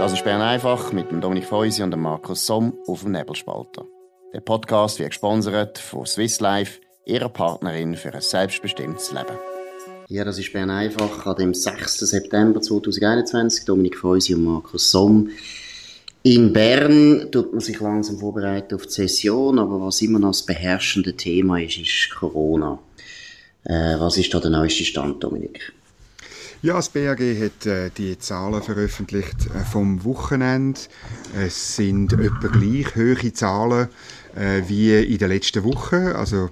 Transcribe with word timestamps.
Das 0.00 0.14
ist 0.14 0.24
Bern 0.24 0.40
einfach 0.40 0.92
mit 0.92 1.10
dem 1.10 1.20
Dominik 1.20 1.44
Feusi 1.44 1.82
und 1.82 1.90
dem 1.90 2.00
Markus 2.00 2.46
Somm 2.46 2.72
auf 2.86 3.02
dem 3.02 3.12
Nebelspalter. 3.12 3.84
Der 4.32 4.40
Podcast 4.40 4.98
wird 4.98 5.10
gesponsert 5.10 5.76
von 5.76 6.06
Swiss 6.06 6.40
Life, 6.40 6.80
ihrer 7.04 7.28
Partnerin 7.28 7.94
für 7.96 8.14
ein 8.14 8.22
selbstbestimmtes 8.22 9.12
Leben. 9.12 9.36
Ja, 10.08 10.24
das 10.24 10.38
ist 10.38 10.54
Bern 10.54 10.70
einfach 10.70 11.26
an 11.26 11.36
dem 11.36 11.52
6. 11.52 11.98
September 11.98 12.62
2021. 12.62 13.66
Dominik 13.66 13.98
Feusi 13.98 14.32
und 14.34 14.44
Markus 14.44 14.90
Somm. 14.90 15.32
In 16.22 16.54
Bern 16.54 17.28
tut 17.30 17.52
man 17.52 17.60
sich 17.60 17.78
langsam 17.78 18.20
vorbereiten 18.20 18.76
auf 18.76 18.86
die 18.86 18.92
Session, 18.92 19.58
aber 19.58 19.82
was 19.82 20.00
immer 20.00 20.18
noch 20.18 20.30
das 20.30 20.46
beherrschende 20.46 21.14
Thema 21.14 21.60
ist, 21.60 21.76
ist 21.76 22.08
Corona. 22.18 22.78
Äh, 23.64 23.96
was 23.98 24.16
ist 24.16 24.32
da 24.32 24.40
der 24.40 24.50
neueste 24.50 24.84
Stand, 24.84 25.22
Dominik? 25.22 25.74
Ja, 26.62 26.74
das 26.74 26.90
BAG 26.90 27.20
hat 27.20 27.64
äh, 27.64 27.88
die 27.88 28.18
Zahlen 28.18 28.62
veröffentlicht 28.62 29.46
äh, 29.46 29.64
vom 29.64 30.04
Wochenende. 30.04 30.78
Es 31.34 31.76
sind 31.76 32.12
etwa 32.12 32.48
gleich 32.48 32.94
hohe 32.96 33.32
Zahlen 33.32 33.88
äh, 34.34 34.60
wie 34.66 34.94
in 34.94 35.16
der 35.16 35.28
letzten 35.28 35.64
Woche. 35.64 36.14
Also, 36.16 36.50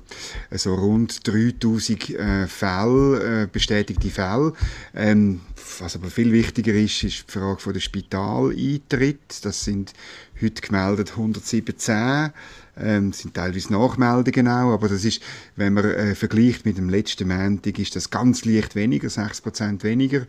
also 0.50 0.74
rund 0.76 1.28
3000 1.28 2.08
äh, 2.08 2.46
Fälle, 2.46 3.42
äh, 3.42 3.48
bestätigte 3.52 4.08
Fälle. 4.08 4.54
Ähm, 4.94 5.42
was 5.78 5.94
aber 5.94 6.08
viel 6.08 6.32
wichtiger 6.32 6.72
ist, 6.72 7.04
ist 7.04 7.26
die 7.28 7.32
Frage 7.38 7.60
von 7.60 7.74
der 7.74 7.80
Spitaleintritt. 7.80 9.44
Das 9.44 9.62
sind 9.62 9.92
heute 10.40 10.62
gemeldet 10.62 11.10
117. 11.10 12.32
Ähm, 12.80 13.12
sind 13.12 13.34
teilweise 13.34 13.72
Nachmeldungen 13.72 14.48
auch, 14.48 14.72
aber 14.72 14.88
das 14.88 15.04
ist, 15.04 15.20
wenn 15.56 15.74
man 15.74 15.84
äh, 15.84 16.14
vergleicht 16.14 16.64
mit 16.64 16.78
dem 16.78 16.88
letzten 16.88 17.28
Montag, 17.28 17.78
ist 17.78 17.96
das 17.96 18.10
ganz 18.10 18.44
leicht 18.44 18.76
weniger, 18.76 19.08
6% 19.08 19.82
weniger. 19.82 20.26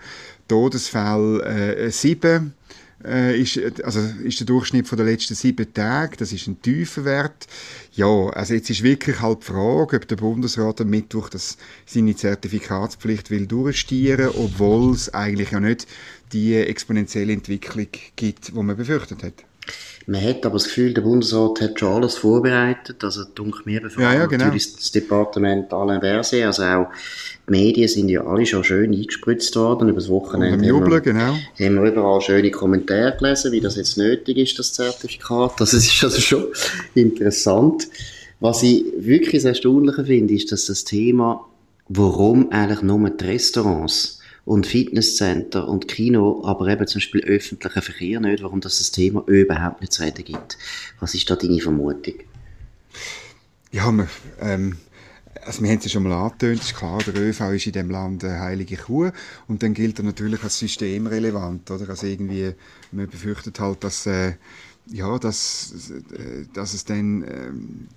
Todesfall 0.48 1.42
äh, 1.42 1.92
7 1.92 2.54
äh, 3.04 3.40
ist, 3.40 3.60
also 3.84 4.00
ist 4.24 4.40
der 4.40 4.48
Durchschnitt 4.48 4.88
von 4.88 4.98
der 4.98 5.06
letzten 5.06 5.36
sieben 5.36 5.74
Tage, 5.74 6.18
das 6.18 6.34
ist 6.34 6.48
ein 6.48 6.62
tiefer 6.62 7.06
Wert. 7.06 7.48
Ja, 7.94 8.30
also 8.30 8.54
jetzt 8.54 8.70
ist 8.70 8.84
wirklich 8.84 9.22
halt 9.22 9.42
die 9.42 9.48
Frage, 9.48 9.98
ob 9.98 10.08
der 10.08 10.16
Bundesrat 10.18 10.82
am 10.82 10.90
Mittwoch 10.90 11.30
das, 11.30 11.58
seine 11.86 12.16
Zertifikatspflicht 12.16 13.30
will 13.30 13.48
durchstieren, 13.48 14.30
obwohl 14.36 14.94
es 14.94 15.14
eigentlich 15.14 15.52
ja 15.52 15.60
nicht 15.60 15.88
die 16.34 16.56
exponentielle 16.56 17.34
Entwicklung 17.34 17.88
gibt, 18.16 18.50
die 18.50 18.54
man 18.54 18.76
befürchtet 18.76 19.24
hat. 19.24 19.46
Man 20.06 20.24
hat 20.24 20.44
aber 20.44 20.56
das 20.56 20.64
Gefühl, 20.64 20.94
der 20.94 21.04
Bundesrat 21.04 21.62
hat 21.62 21.80
schon 21.80 21.94
alles 21.94 22.18
vorbereitet. 22.18 23.04
Also, 23.04 23.26
dunkel 23.36 23.62
mir 23.66 23.80
befragt 23.82 24.14
ja, 24.14 24.20
ja, 24.22 24.26
genau. 24.26 24.46
natürlich 24.46 24.76
das 24.76 24.92
Departement 24.92 25.72
Alain 25.72 26.00
Berset. 26.00 26.46
Also 26.46 26.64
auch 26.64 26.88
die 27.48 27.52
Medien 27.52 27.88
sind 27.88 28.10
ja 28.10 28.26
alle 28.26 28.46
schon 28.46 28.64
schön 28.64 28.92
eingespritzt 28.92 29.56
worden. 29.56 29.90
Über 29.90 30.00
das 30.00 30.10
Wochenende 30.10 30.66
Jubeln, 30.66 30.86
haben, 30.86 30.92
wir, 30.92 31.02
genau. 31.02 31.34
haben 31.60 31.76
wir 31.76 31.92
überall 31.92 32.22
schöne 32.22 32.50
Kommentare 32.50 33.18
gelesen, 33.18 33.52
wie 33.52 33.62
das 33.62 33.76
jetzt 33.76 33.98
nötig 33.98 34.38
ist, 34.38 34.58
das 34.58 34.74
Zertifikat. 34.74 35.60
Das 35.60 35.74
ist 35.74 36.04
also 36.04 36.20
schon 36.20 36.46
interessant. 36.96 37.88
Was 38.40 38.64
ich 38.64 38.86
wirklich 38.98 39.44
das 39.44 39.46
Erstaunliche 39.46 40.06
finde, 40.06 40.34
ist, 40.34 40.52
dass 40.52 40.66
das 40.66 40.86
Thema, 40.86 41.46
warum 41.88 42.52
eigentlich 42.52 42.82
nur 42.82 43.10
die 43.10 43.26
Restaurants 43.26 44.19
und 44.46 44.68
Fitnesscenter 44.68 45.68
und 45.68 45.88
Kino, 45.88 46.42
aber 46.46 46.68
eben 46.68 46.88
zum 46.88 47.00
Beispiel 47.00 47.22
öffentlicher 47.22 47.82
Verkehr 47.82 48.20
nicht, 48.20 48.44
warum 48.44 48.62
das 48.62 48.80
das 48.80 48.92
Thema 48.92 49.24
überhaupt 49.28 49.82
nicht 49.82 49.94
zu 49.94 50.04
reden 50.04 50.24
gibt. 50.24 50.58
Was 51.00 51.14
ist 51.14 51.30
da 51.30 51.36
deine 51.36 51.60
Vermutung? 51.60 52.16
Ja, 53.72 53.92
wir, 53.92 54.08
ähm, 54.40 54.78
also 55.46 55.62
wir 55.62 55.70
haben 55.70 55.78
es 55.78 55.86
ja 55.86 55.92
schon 55.92 56.04
mal 56.04 56.14
angetönt, 56.14 56.62
ist 56.62 56.76
klar, 56.76 57.00
der 57.06 57.16
ÖV 57.16 57.42
ist 57.54 57.68
in 57.68 57.74
dem 57.74 57.90
Land 57.90 58.24
eine 58.24 58.40
heilige 58.40 58.78
Kuh 58.78 59.12
und 59.48 59.64
dann 59.64 59.74
gilt 59.74 60.00
er 60.00 60.06
natürlich 60.06 60.44
als 60.44 60.60
systemrelevant, 60.60 61.70
oder? 61.72 61.90
Also 61.90 62.08
irgendwie, 62.08 62.54
man 62.92 63.08
befürchtet 63.08 63.60
halt, 63.60 63.84
dass 63.84 64.06
äh, 64.06 64.34
ja, 64.92 65.20
dass, 65.20 65.92
äh, 65.92 66.46
dass 66.54 66.74
es 66.74 66.86
dann 66.86 67.24
äh, 67.24 67.52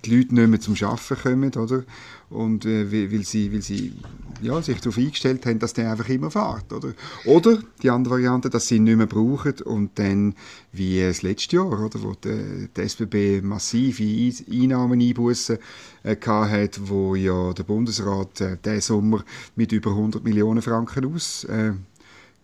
die 0.05 0.15
Leute 0.15 0.35
nicht 0.35 0.47
mehr 0.47 0.59
zum 0.59 0.75
Arbeiten 0.81 1.21
kommen, 1.21 1.53
oder? 1.55 1.83
Und 2.29 2.65
äh, 2.65 2.91
weil 2.91 3.23
sie, 3.23 3.51
weil 3.53 3.61
sie 3.61 3.93
ja, 4.41 4.61
sich 4.61 4.79
darauf 4.79 4.97
eingestellt 4.97 5.45
haben, 5.45 5.59
dass 5.59 5.73
der 5.73 5.91
einfach 5.91 6.09
immer 6.09 6.31
fährt, 6.31 6.71
oder? 6.71 6.93
Oder 7.25 7.59
die 7.81 7.89
andere 7.89 8.15
Variante, 8.15 8.49
dass 8.49 8.67
sie 8.67 8.77
ihn 8.77 8.83
nicht 8.83 8.97
mehr 8.97 9.07
brauchen 9.07 9.61
und 9.65 9.97
dann, 9.97 10.35
wie 10.71 11.01
das 11.01 11.21
letzte 11.21 11.57
Jahr, 11.57 11.83
oder? 11.83 12.01
Wo 12.01 12.13
die, 12.13 12.69
die 12.75 12.81
SBB 12.81 13.41
massive 13.41 14.33
Einnahmen 14.51 15.01
einbußen 15.01 15.57
äh, 16.03 16.15
hat, 16.15 16.79
wo 16.83 17.15
ja 17.15 17.53
der 17.53 17.63
Bundesrat 17.63 18.41
äh, 18.41 18.57
diesen 18.63 18.81
Sommer 18.81 19.23
mit 19.55 19.71
über 19.71 19.91
100 19.91 20.23
Millionen 20.23 20.61
Franken 20.61 21.05
ausgewetzt 21.05 21.49
äh, 21.49 21.73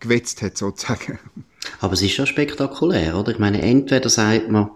hat, 0.08 0.56
sozusagen. 0.58 1.18
Aber 1.80 1.92
es 1.92 2.02
ist 2.02 2.12
schon 2.12 2.26
spektakulär, 2.26 3.16
oder? 3.18 3.32
Ich 3.32 3.38
meine, 3.38 3.62
entweder 3.62 4.08
sagt 4.08 4.50
man, 4.50 4.70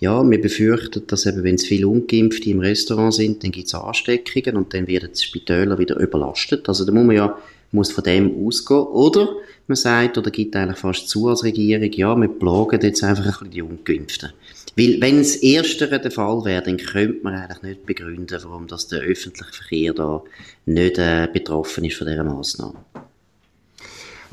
ja, 0.00 0.28
wir 0.28 0.40
befürchten, 0.40 1.06
dass 1.06 1.26
eben, 1.26 1.44
wenn 1.44 1.54
es 1.54 1.64
viele 1.64 1.88
Ungeimpfte 1.88 2.50
im 2.50 2.60
Restaurant 2.60 3.14
sind, 3.14 3.42
dann 3.42 3.52
gibt 3.52 3.68
es 3.68 3.74
Ansteckungen 3.74 4.56
und 4.56 4.74
dann 4.74 4.86
werden 4.86 5.10
die 5.14 5.22
Spitäler 5.22 5.78
wieder 5.78 5.96
überlastet. 5.98 6.68
Also 6.68 6.84
da 6.84 6.92
muss 6.92 7.04
man 7.04 7.16
ja 7.16 7.38
muss 7.74 7.92
von 7.92 8.04
dem 8.04 8.46
ausgehen. 8.46 8.80
Oder 8.80 9.28
man 9.66 9.76
sagt, 9.76 10.16
oder 10.16 10.30
gibt 10.30 10.56
eigentlich 10.56 10.78
fast 10.78 11.08
zu 11.08 11.28
als 11.28 11.44
Regierung, 11.44 11.92
ja, 11.92 12.14
wir 12.14 12.28
plagen 12.28 12.80
jetzt 12.80 13.02
einfach 13.02 13.24
ein 13.24 13.30
bisschen 13.30 13.50
die 13.50 13.62
Ungeimpften. 13.62 14.32
Weil, 14.76 15.00
wenn 15.00 15.20
es 15.20 15.36
erstere 15.36 16.00
der 16.00 16.10
Fall 16.10 16.44
wäre, 16.44 16.62
dann 16.62 16.78
könnte 16.78 17.22
man 17.22 17.34
eigentlich 17.34 17.62
nicht 17.62 17.86
begründen, 17.86 18.40
warum 18.42 18.66
das 18.66 18.88
der 18.88 19.02
öffentliche 19.02 19.52
Verkehr 19.52 19.92
da 19.92 20.22
nicht 20.66 20.98
äh, 20.98 21.28
betroffen 21.32 21.84
ist 21.84 21.96
von 21.96 22.06
dieser 22.06 22.24
Massnahme. 22.24 22.78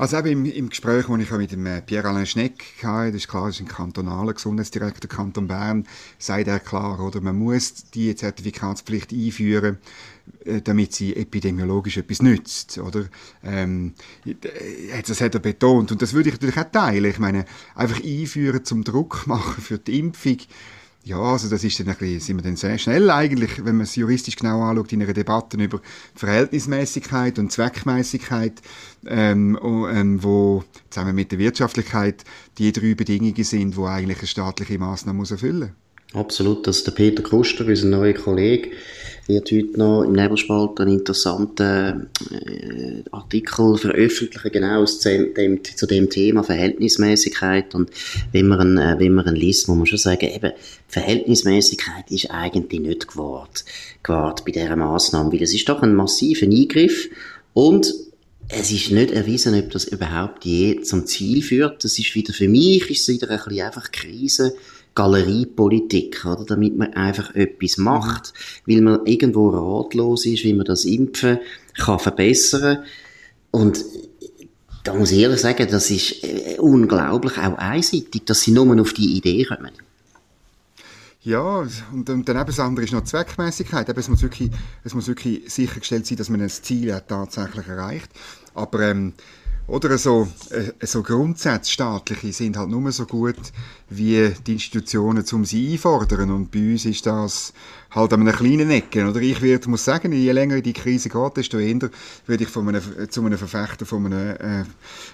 Also 0.02 0.16
eben 0.16 0.46
im, 0.46 0.46
im 0.46 0.68
Gespräch, 0.68 1.06
das 1.06 1.20
ich 1.20 1.30
mit 1.30 1.52
dem 1.52 1.64
äh, 1.64 1.80
Pierre-Alain 1.80 2.26
Schneck 2.26 2.64
hatte, 2.82 3.12
das 3.12 3.20
ist 3.20 3.28
klar, 3.28 3.46
das 3.46 3.54
ist 3.54 3.60
ein 3.60 3.68
kantonaler 3.68 4.32
Gesundheitsdirektor 4.32 5.08
Kanton 5.08 5.46
Bern, 5.46 5.86
sagt 6.18 6.48
er 6.48 6.58
klar, 6.58 6.98
oder, 6.98 7.20
man 7.20 7.38
muss 7.38 7.84
die 7.94 8.12
Zertifikatspflicht 8.16 9.12
einführen, 9.12 9.78
äh, 10.44 10.60
damit 10.60 10.92
sie 10.92 11.14
epidemiologisch 11.14 11.98
etwas 11.98 12.20
nützt, 12.20 12.78
oder? 12.78 13.04
Ähm, 13.44 13.94
das 15.06 15.20
hat 15.20 15.34
er 15.34 15.40
betont 15.40 15.92
und 15.92 16.02
das 16.02 16.14
würde 16.14 16.30
ich 16.30 16.34
natürlich 16.34 16.58
auch 16.58 16.72
teilen. 16.72 17.08
Ich 17.08 17.20
meine, 17.20 17.44
einfach 17.76 18.02
einführen 18.02 18.64
zum 18.64 18.82
Druck 18.82 19.28
machen 19.28 19.62
für 19.62 19.78
die 19.78 20.00
Impfung, 20.00 20.38
ja, 21.04 21.18
also 21.18 21.48
das 21.48 21.64
ist 21.64 21.80
dann 21.80 21.88
ein 21.88 21.96
bisschen, 21.96 22.20
sind 22.20 22.36
wir 22.36 22.42
dann 22.42 22.56
sehr 22.56 22.78
schnell 22.78 23.10
eigentlich, 23.10 23.64
wenn 23.64 23.76
man 23.76 23.84
es 23.84 23.96
juristisch 23.96 24.36
genau 24.36 24.62
anschaut, 24.62 24.92
in 24.92 25.02
einer 25.02 25.12
Debatte 25.12 25.56
über 25.56 25.80
Verhältnismäßigkeit 26.14 27.38
und 27.38 27.50
Zweckmäßigkeit, 27.50 28.62
ähm, 29.06 29.58
ähm, 29.62 30.22
wo 30.22 30.62
zusammen 30.90 31.14
mit 31.14 31.32
der 31.32 31.40
Wirtschaftlichkeit 31.40 32.24
die 32.58 32.70
drei 32.72 32.94
Bedingungen 32.94 33.42
sind, 33.42 33.76
wo 33.76 33.86
eigentlich 33.86 34.18
eine 34.18 34.26
staatliche 34.28 34.78
Maßnahme 34.78 35.18
muss 35.18 35.32
erfüllen 35.32 35.74
Absolut, 36.14 36.66
das 36.66 36.78
ist 36.78 36.86
der 36.86 36.92
Peter 36.92 37.22
Kuster, 37.22 37.66
unser 37.66 37.86
neuer 37.86 38.12
Kollege, 38.12 38.70
wird 39.28 39.50
heute 39.50 39.78
noch 39.78 40.02
im 40.02 40.12
Nebelspalt 40.12 40.78
einen 40.80 40.98
interessanten 40.98 42.10
äh, 42.30 43.02
Artikel 43.10 43.78
veröffentlichen, 43.78 44.52
genau 44.52 44.84
zu 44.84 45.30
dem, 45.32 45.60
zu 45.64 45.86
dem 45.86 46.10
Thema 46.10 46.42
Verhältnismäßigkeit 46.42 47.74
und 47.74 47.90
wenn 48.32 48.48
man, 48.48 48.76
äh, 48.76 48.96
wenn 48.98 49.14
man 49.14 49.26
ihn 49.26 49.36
liest, 49.36 49.68
muss 49.68 49.78
man 49.78 49.86
schon 49.86 49.98
sagen, 49.98 50.28
eben, 50.28 50.52
Verhältnismäßigkeit 50.88 52.10
ist 52.10 52.30
eigentlich 52.30 52.80
nicht 52.82 53.08
gewahrt, 53.08 53.64
gewahrt 54.02 54.44
bei 54.44 54.52
dieser 54.52 54.76
Massnahme, 54.76 55.32
weil 55.32 55.42
es 55.42 55.54
ist 55.54 55.68
doch 55.68 55.80
ein 55.82 55.94
massiver 55.94 56.44
Eingriff 56.44 57.08
und 57.54 57.94
es 58.48 58.70
ist 58.70 58.90
nicht 58.90 59.12
erwiesen, 59.12 59.58
ob 59.58 59.70
das 59.70 59.84
überhaupt 59.84 60.44
je 60.44 60.82
zum 60.82 61.06
Ziel 61.06 61.42
führt. 61.42 61.84
Das 61.84 61.98
ist 61.98 62.14
wieder, 62.14 62.34
für 62.34 62.48
mich 62.48 62.90
ist 62.90 63.02
es 63.02 63.08
wieder 63.08 63.30
ein 63.30 63.38
bisschen 63.42 63.64
einfach 63.64 63.90
Krise, 63.92 64.54
Galeriepolitik, 64.94 66.24
oder? 66.24 66.44
Damit 66.44 66.76
man 66.76 66.92
einfach 66.94 67.34
etwas 67.34 67.78
macht, 67.78 68.32
weil 68.66 68.80
man 68.80 69.06
irgendwo 69.06 69.48
ratlos 69.50 70.26
ist, 70.26 70.44
wie 70.44 70.54
man 70.54 70.66
das 70.66 70.84
Impfen 70.84 71.38
kann 71.76 71.98
verbessern. 71.98 72.84
Und 73.50 73.84
da 74.84 74.94
muss 74.94 75.12
ich 75.12 75.20
ehrlich 75.20 75.40
sagen, 75.40 75.68
das 75.70 75.90
ist 75.90 76.24
äh, 76.24 76.56
unglaublich 76.58 77.38
auch 77.38 77.56
einseitig, 77.56 78.24
dass 78.24 78.42
sie 78.42 78.52
nur 78.52 78.80
auf 78.80 78.92
die 78.92 79.16
Idee 79.16 79.44
kommen. 79.44 79.72
Ja, 81.24 81.60
und, 81.92 82.10
und 82.10 82.28
dann 82.28 82.36
eben 82.36 82.46
das 82.46 82.58
andere 82.58 82.84
ist 82.84 82.92
noch 82.92 83.04
Zweckmäßigkeit. 83.04 83.88
es, 83.88 84.08
muss 84.08 84.22
wirklich, 84.22 84.50
es 84.82 84.92
muss 84.92 85.06
wirklich 85.06 85.52
sichergestellt 85.52 86.04
sein, 86.04 86.18
dass 86.18 86.28
man 86.28 86.40
das 86.40 86.62
Ziel 86.62 87.00
tatsächlich 87.06 87.68
erreicht. 87.68 88.10
Aber 88.54 88.80
ähm, 88.80 89.12
oder 89.72 89.96
so, 89.96 90.28
äh, 90.50 90.86
so 90.86 91.02
Grundsätze 91.02 91.70
staatliche 91.70 92.30
sind 92.30 92.58
halt 92.58 92.68
nur 92.68 92.92
so 92.92 93.06
gut 93.06 93.38
wie 93.88 94.30
die 94.46 94.52
Institutionen, 94.52 95.24
um 95.32 95.46
sie 95.46 95.72
einfordern. 95.72 96.30
Und 96.30 96.50
bei 96.50 96.58
uns 96.58 96.84
ist 96.84 97.06
das 97.06 97.54
halt 97.90 98.12
an 98.12 98.20
einer 98.20 98.34
kleinen 98.34 98.70
Ecke. 98.70 99.08
Oder 99.08 99.20
ich 99.20 99.40
würde, 99.40 99.70
muss 99.70 99.86
sagen, 99.86 100.12
je 100.12 100.30
länger 100.30 100.60
die 100.60 100.74
Krise 100.74 101.08
geht, 101.08 101.36
desto 101.38 101.58
eher 101.58 101.88
würde 102.26 102.44
ich 102.44 102.50
von 102.50 102.68
einem, 102.68 102.82
zu 103.08 103.24
einem 103.24 103.38
Verfechter 103.38 103.86
von 103.86 104.04
einem, 104.04 104.36
äh, 104.36 104.64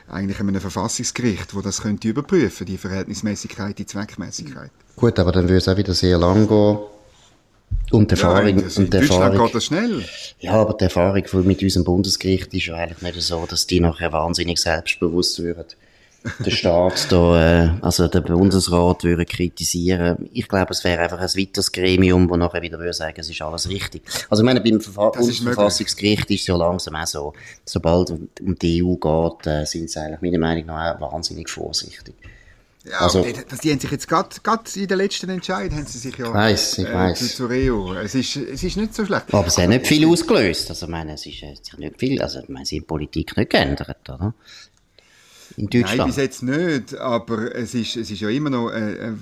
eigentlich 0.08 0.40
einem 0.40 0.60
Verfassungsgericht, 0.60 1.54
wo 1.54 1.60
das 1.60 1.82
könnte 1.82 2.08
überprüfen, 2.08 2.66
die 2.66 2.78
Verhältnismäßigkeit, 2.78 3.78
die 3.78 3.86
Zweckmäßigkeit. 3.86 4.72
Gut, 4.96 5.20
aber 5.20 5.30
dann 5.30 5.44
würde 5.44 5.58
es 5.58 5.68
auch 5.68 5.76
wieder 5.76 5.94
sehr 5.94 6.18
lang 6.18 6.48
gehen 6.48 6.80
und 7.90 8.10
die 8.10 8.14
Erfahrung, 8.14 8.58
ja, 8.58 8.66
und 8.76 8.92
die 8.92 8.96
Erfahrung, 8.96 9.44
geht 9.46 9.54
das 9.54 9.64
schnell. 9.64 10.04
Ja, 10.40 10.52
aber 10.52 10.74
die 10.74 10.84
Erfahrung 10.84 11.24
mit 11.44 11.62
unserem 11.62 11.84
Bundesgericht 11.84 12.52
ist 12.54 12.66
ja 12.66 12.74
eigentlich 12.74 13.02
nicht 13.02 13.22
so, 13.22 13.46
dass 13.48 13.66
die 13.66 13.80
nachher 13.80 14.12
wahnsinnig 14.12 14.58
selbstbewusst 14.58 15.38
würden 15.42 15.66
der 16.44 16.50
Staat 16.50 17.10
da, 17.10 17.64
äh, 17.64 17.70
also 17.80 18.08
der 18.08 18.20
Bundesrat 18.20 19.04
würde 19.04 19.24
kritisieren. 19.24 20.28
Ich 20.32 20.48
glaube, 20.48 20.72
es 20.72 20.84
wäre 20.84 21.02
einfach 21.02 21.20
ein 21.20 21.28
weiteres 21.28 21.70
Gremium, 21.72 22.28
wo 22.28 22.36
nachher 22.36 22.62
wieder 22.62 22.78
würde 22.78 22.92
sagen, 22.92 23.14
es 23.16 23.30
ist 23.30 23.40
alles 23.40 23.68
richtig. 23.68 24.02
Also 24.28 24.42
ich 24.42 24.44
meine, 24.44 24.60
beim 24.60 24.80
Verfa 24.80 25.10
Bundesverfassungsgericht 25.10 26.30
ist 26.30 26.40
es 26.40 26.46
ja 26.48 26.56
langsam 26.56 26.96
auch 26.96 27.06
so, 27.06 27.32
sobald 27.64 28.10
es 28.10 28.18
um 28.40 28.58
die 28.58 28.82
EU 28.82 28.96
geht, 28.96 29.46
äh, 29.46 29.64
sind 29.64 29.90
sie 29.90 30.00
eigentlich 30.00 30.20
meiner 30.20 30.38
Meinung 30.38 30.66
nach 30.66 30.96
auch 30.96 31.12
wahnsinnig 31.12 31.48
vorsichtig. 31.48 32.14
Ja, 32.84 33.00
also, 33.00 33.22
die, 33.22 33.32
die 33.32 33.72
haben 33.72 33.80
sich 33.80 33.90
jetzt 33.90 34.08
gerade 34.08 34.30
in 34.76 34.86
der 34.86 34.96
letzten 34.96 35.28
Entscheid 35.30 35.72
haben 35.72 35.86
sie 35.86 35.98
sich 35.98 36.16
ja 36.16 36.32
weiss, 36.32 36.78
ich 36.78 36.86
äh, 36.86 36.94
weiss. 36.94 37.36
zu 37.36 37.48
EU. 37.48 37.92
Es 37.94 38.14
ist, 38.14 38.36
es 38.36 38.62
ist 38.62 38.76
nicht 38.76 38.94
so 38.94 39.04
schlecht. 39.04 39.34
Aber 39.34 39.46
es 39.46 39.58
hat 39.58 39.68
nicht 39.68 39.86
viel 39.86 40.06
ausgelöst. 40.06 40.70
Also, 40.70 40.86
ich 40.86 40.90
meine, 40.90 41.14
es 41.14 41.26
ist, 41.26 41.42
es 41.42 41.60
ist 41.60 41.78
nicht 41.78 41.98
viel, 41.98 42.22
also, 42.22 42.40
ich 42.40 42.48
meine, 42.48 42.64
sie 42.64 42.78
haben 42.78 42.86
Politik 42.86 43.36
nicht 43.36 43.50
geändert, 43.50 44.08
oder? 44.08 44.32
In 45.58 45.66
Deutschland? 45.66 45.98
Nein, 45.98 46.06
bis 46.06 46.16
jetzt 46.16 46.42
nicht, 46.42 46.94
aber 46.96 47.54
es 47.54 47.74
ist, 47.74 47.96
es 47.96 48.10
ist 48.10 48.20
ja 48.20 48.28
immer 48.28 48.50
noch 48.50 48.68
eine, 48.68 48.98
eine 48.98 49.18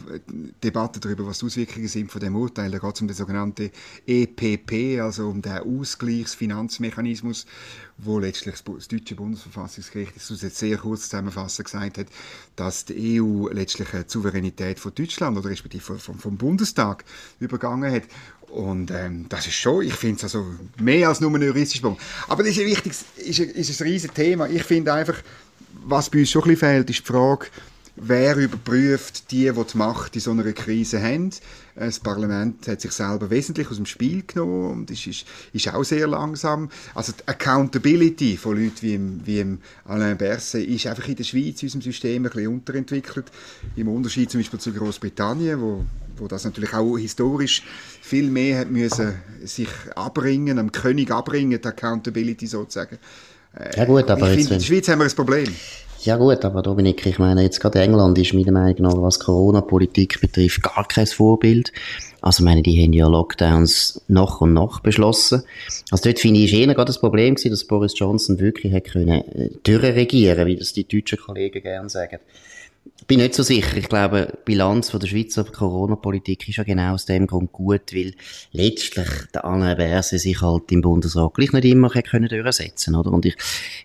Debatte 0.62 1.00
darüber, 1.00 1.26
was 1.26 1.38
die 1.38 1.46
Auswirkungen 1.46 1.88
sind 1.88 2.12
von 2.12 2.20
dem 2.20 2.36
Urteil. 2.36 2.70
Da 2.70 2.78
geht 2.78 2.94
es 2.94 3.00
um 3.00 3.08
den 3.08 3.16
sogenannten 3.16 3.70
EPP, 4.06 5.00
also 5.00 5.28
um 5.28 5.40
den 5.40 5.58
Ausgleichsfinanzmechanismus, 5.58 7.46
wo 7.98 8.18
letztlich 8.18 8.56
das 8.62 8.88
deutsche 8.88 9.14
Bundesverfassungsgericht, 9.14 10.12
das 10.16 10.42
jetzt 10.42 10.58
sehr 10.58 10.76
kurz 10.76 11.08
zusammenfassend 11.08 11.64
gesagt 11.64 11.98
hat, 11.98 12.06
dass 12.54 12.84
die 12.84 13.20
EU 13.20 13.48
letztlich 13.48 13.88
die 13.88 14.04
Souveränität 14.06 14.78
von 14.78 14.94
Deutschland 14.94 15.38
oder 15.38 15.48
respektive 15.48 15.98
vom, 15.98 16.18
vom 16.18 16.36
Bundestag 16.36 17.04
übergangen 17.40 17.90
hat. 17.90 18.04
Und 18.48 18.90
ähm, 18.90 19.26
das 19.28 19.46
ist 19.46 19.54
schon, 19.54 19.82
ich 19.82 19.94
finde 19.94 20.16
es 20.16 20.24
also 20.24 20.46
mehr 20.80 21.08
als 21.08 21.20
nur 21.20 21.34
ein 21.34 21.42
juristischer 21.42 21.82
Punkt. 21.82 22.00
Aber 22.28 22.42
das 22.42 22.52
ist 22.52 22.60
ein 22.60 22.66
wichtiges, 22.66 23.04
ist 23.16 23.40
ist 23.40 23.80
ein 23.80 23.86
riesiges 23.86 24.14
Thema. 24.14 24.48
Ich 24.48 24.62
finde 24.62 24.92
einfach, 24.92 25.16
was 25.86 26.10
bei 26.10 26.20
uns 26.20 26.30
schon 26.30 26.42
ein 26.42 26.48
bisschen 26.48 26.68
fehlt, 26.68 26.90
ist 26.90 27.00
die 27.00 27.12
Frage, 27.12 27.46
wer 27.96 28.36
überprüft 28.36 29.30
die, 29.30 29.50
die 29.50 29.64
die 29.72 29.78
Macht 29.78 30.14
in 30.16 30.20
so 30.20 30.32
einer 30.32 30.52
Krise 30.52 31.00
haben. 31.00 31.30
Das 31.74 32.00
Parlament 32.00 32.66
hat 32.68 32.80
sich 32.80 32.92
selber 32.92 33.30
wesentlich 33.30 33.70
aus 33.70 33.76
dem 33.76 33.86
Spiel 33.86 34.22
genommen 34.26 34.70
und 34.72 34.90
ist, 34.90 35.06
ist, 35.06 35.26
ist 35.52 35.72
auch 35.72 35.84
sehr 35.84 36.06
langsam. 36.06 36.70
Also 36.94 37.12
die 37.12 37.26
Accountability 37.26 38.36
von 38.36 38.56
Leuten 38.56 38.82
wie, 38.82 38.94
im, 38.94 39.26
wie 39.26 39.40
im 39.40 39.58
Alain 39.84 40.18
Berset 40.18 40.66
ist 40.66 40.86
einfach 40.86 41.08
in 41.08 41.16
der 41.16 41.24
Schweiz, 41.24 41.62
in 41.62 41.66
unserem 41.66 41.82
System, 41.82 42.24
ein 42.24 42.30
bisschen 42.30 42.52
unterentwickelt. 42.52 43.26
Im 43.76 43.88
Unterschied 43.88 44.30
zum 44.30 44.40
Beispiel 44.40 44.60
zu 44.60 44.72
Großbritannien, 44.72 45.60
wo, 45.60 45.84
wo 46.16 46.26
das 46.28 46.44
natürlich 46.44 46.74
auch 46.74 46.96
historisch 46.96 47.62
viel 48.02 48.30
mehr 48.30 48.60
hat 48.60 48.70
müssen 48.70 49.14
sich 49.44 49.68
abbringen, 49.94 50.58
am 50.58 50.72
König 50.72 51.10
abbringen, 51.10 51.60
die 51.60 51.68
Accountability 51.68 52.46
sozusagen. 52.46 52.98
Ja 53.76 53.85
gut, 53.85 54.11
aber 54.11 54.31
ich 54.31 54.38
jetzt, 54.38 54.50
in 54.50 54.58
der 54.58 54.64
Schweiz 54.64 54.88
haben 54.88 54.99
wir 55.00 55.06
ein 55.06 55.14
Problem. 55.14 55.55
Ja 56.03 56.17
gut, 56.17 56.44
aber 56.44 56.62
Dominik, 56.62 57.05
ich 57.06 57.19
meine, 57.19 57.43
jetzt 57.43 57.58
gerade 57.58 57.81
England 57.81 58.17
ist 58.19 58.32
meiner 58.32 58.53
Meinung 58.53 58.82
nach, 58.82 59.03
was 59.03 59.19
Corona-Politik 59.19 60.20
betrifft, 60.20 60.62
gar 60.62 60.87
kein 60.87 61.06
Vorbild. 61.06 61.73
Also 62.20 62.43
ich 62.43 62.44
meine, 62.44 62.62
die 62.62 62.82
haben 62.82 62.93
ja 62.93 63.08
Lockdowns 63.08 64.03
nach 64.08 64.41
und 64.41 64.53
nach 64.53 64.81
beschlossen. 64.81 65.43
Also 65.91 66.05
dort 66.05 66.20
finde 66.20 66.41
ich, 66.41 66.53
ist 66.53 66.58
eher 66.58 66.67
gerade 66.75 66.87
das 66.87 67.00
Problem 67.00 67.35
gewesen, 67.35 67.50
dass 67.50 67.64
Boris 67.64 67.99
Johnson 67.99 68.38
wirklich 68.38 68.73
hätte 68.73 68.91
können, 68.91 69.23
äh, 69.32 69.50
durchregieren, 69.62 70.47
wie 70.47 70.56
das 70.56 70.73
die 70.73 70.87
deutschen 70.87 71.19
Kollegen 71.19 71.62
gerne 71.62 71.88
sagen 71.88 72.19
bin 73.06 73.20
nicht 73.20 73.34
so 73.34 73.43
sicher. 73.43 73.76
Ich 73.76 73.88
glaube, 73.88 74.32
die 74.32 74.44
Bilanz 74.44 74.90
von 74.90 75.00
der 75.00 75.06
Schweizer 75.06 75.44
Corona-Politik 75.44 76.48
ist 76.48 76.56
ja 76.56 76.64
genau 76.64 76.94
aus 76.94 77.06
dem 77.06 77.26
Grund 77.26 77.52
gut, 77.52 77.93
weil 77.93 78.14
letztlich 78.52 79.08
der 79.34 79.44
Alain 79.44 79.76
Berset 79.76 80.20
sich 80.20 80.40
halt 80.40 80.72
im 80.72 80.82
Bundesrat 80.82 81.34
gleich 81.34 81.52
nicht 81.52 81.64
immer 81.66 81.90
können 81.90 82.28
durchsetzen 82.28 82.94
oder? 82.94 83.12
Und 83.12 83.26
ich, 83.26 83.37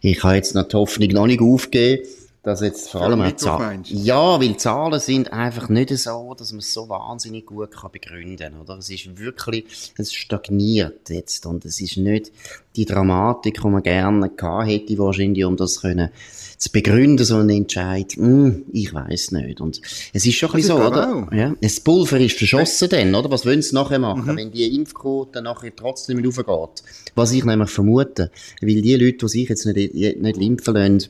ich 0.02 0.24
habe 0.24 0.36
jetzt 0.36 0.56
noch 0.56 0.68
die 0.68 0.76
Hoffnung 0.76 1.10
noch 1.10 1.28
nicht 1.28 1.42
aufgegeben, 1.42 2.04
dass 2.44 2.62
jetzt 2.62 2.90
vor 2.90 3.02
allem 3.02 3.22
auch 3.22 3.36
Zahlen. 3.36 3.84
Ja, 3.86 4.40
weil 4.40 4.58
Zahlen 4.58 5.00
sind 5.00 5.32
einfach 5.32 5.70
nicht 5.70 5.96
so, 5.96 6.34
dass 6.38 6.52
man 6.52 6.60
es 6.60 6.74
so 6.74 6.90
wahnsinnig 6.90 7.46
gut 7.46 7.72
kann 7.72 7.92
begründen 7.92 8.38
kann, 8.38 8.60
oder? 8.60 8.78
Es 8.80 8.90
ist 8.90 9.20
wirklich, 9.20 9.66
es 9.98 10.12
stagniert 10.14 11.10
jetzt 11.10 11.46
und 11.46 11.66
es 11.66 11.80
ist 11.80 11.98
nicht 11.98 12.32
die 12.76 12.86
Dramatik, 12.86 13.62
die 13.62 13.68
man 13.68 13.84
gerne 13.84 14.30
gehabt 14.30 14.68
hätte, 14.68 14.98
wahrscheinlich, 14.98 15.46
um 15.46 15.56
das 15.56 15.82
können 15.82 16.10
zu 16.58 16.72
begründen, 16.72 17.26
so 17.26 17.38
einen 17.38 17.50
Entscheid, 17.50 18.14
hm, 18.14 18.66
ich 18.72 18.94
weiß 18.94 19.32
nicht. 19.32 19.62
Und 19.62 19.82
es 20.14 20.26
ist 20.26 20.36
schon 20.36 20.50
ein 20.52 20.58
bisschen 20.58 20.78
so, 20.78 20.84
oder? 20.84 21.28
Ja, 21.34 21.56
das 21.60 21.80
Pulver 21.80 22.20
ist 22.20 22.38
verschossen 22.38 22.88
dann, 22.90 23.16
oder? 23.16 23.32
Was 23.32 23.48
wollen 23.48 23.64
sie 23.64 23.74
nachher 23.74 23.98
machen, 23.98 24.34
mhm. 24.34 24.38
wenn 24.38 24.52
die 24.52 24.76
Impfquote 24.76 25.42
nachher 25.42 25.76
trotzdem 25.76 26.18
nicht 26.18 26.28
aufgeht? 26.28 26.84
Was 27.16 27.32
ich 27.32 27.44
nämlich 27.44 27.72
vermute, 27.72 28.30
weil 28.62 28.82
die 28.82 28.96
Leute, 28.96 29.18
die 29.18 29.28
sich 29.28 29.50
jetzt 29.50 29.66
nicht, 29.66 29.96
nicht 29.96 30.38
impfen 30.38 30.76
lassen, 30.76 31.10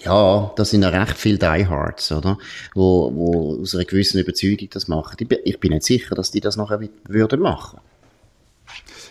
ja, 0.00 0.52
das 0.56 0.70
sind 0.70 0.82
ja 0.82 0.88
recht 0.88 1.16
viele 1.16 1.38
Diehards, 1.38 2.12
oder? 2.12 2.38
Wo, 2.74 3.12
wo 3.14 3.60
aus 3.60 3.74
einer 3.74 3.84
gewissen 3.84 4.18
Überzeugung 4.18 4.68
das 4.70 4.88
machen. 4.88 5.16
Ich 5.44 5.60
bin 5.60 5.72
nicht 5.72 5.84
sicher, 5.84 6.14
dass 6.14 6.30
die 6.30 6.40
das 6.40 6.56
nachher 6.56 6.80
würden 7.06 7.40
machen. 7.40 7.80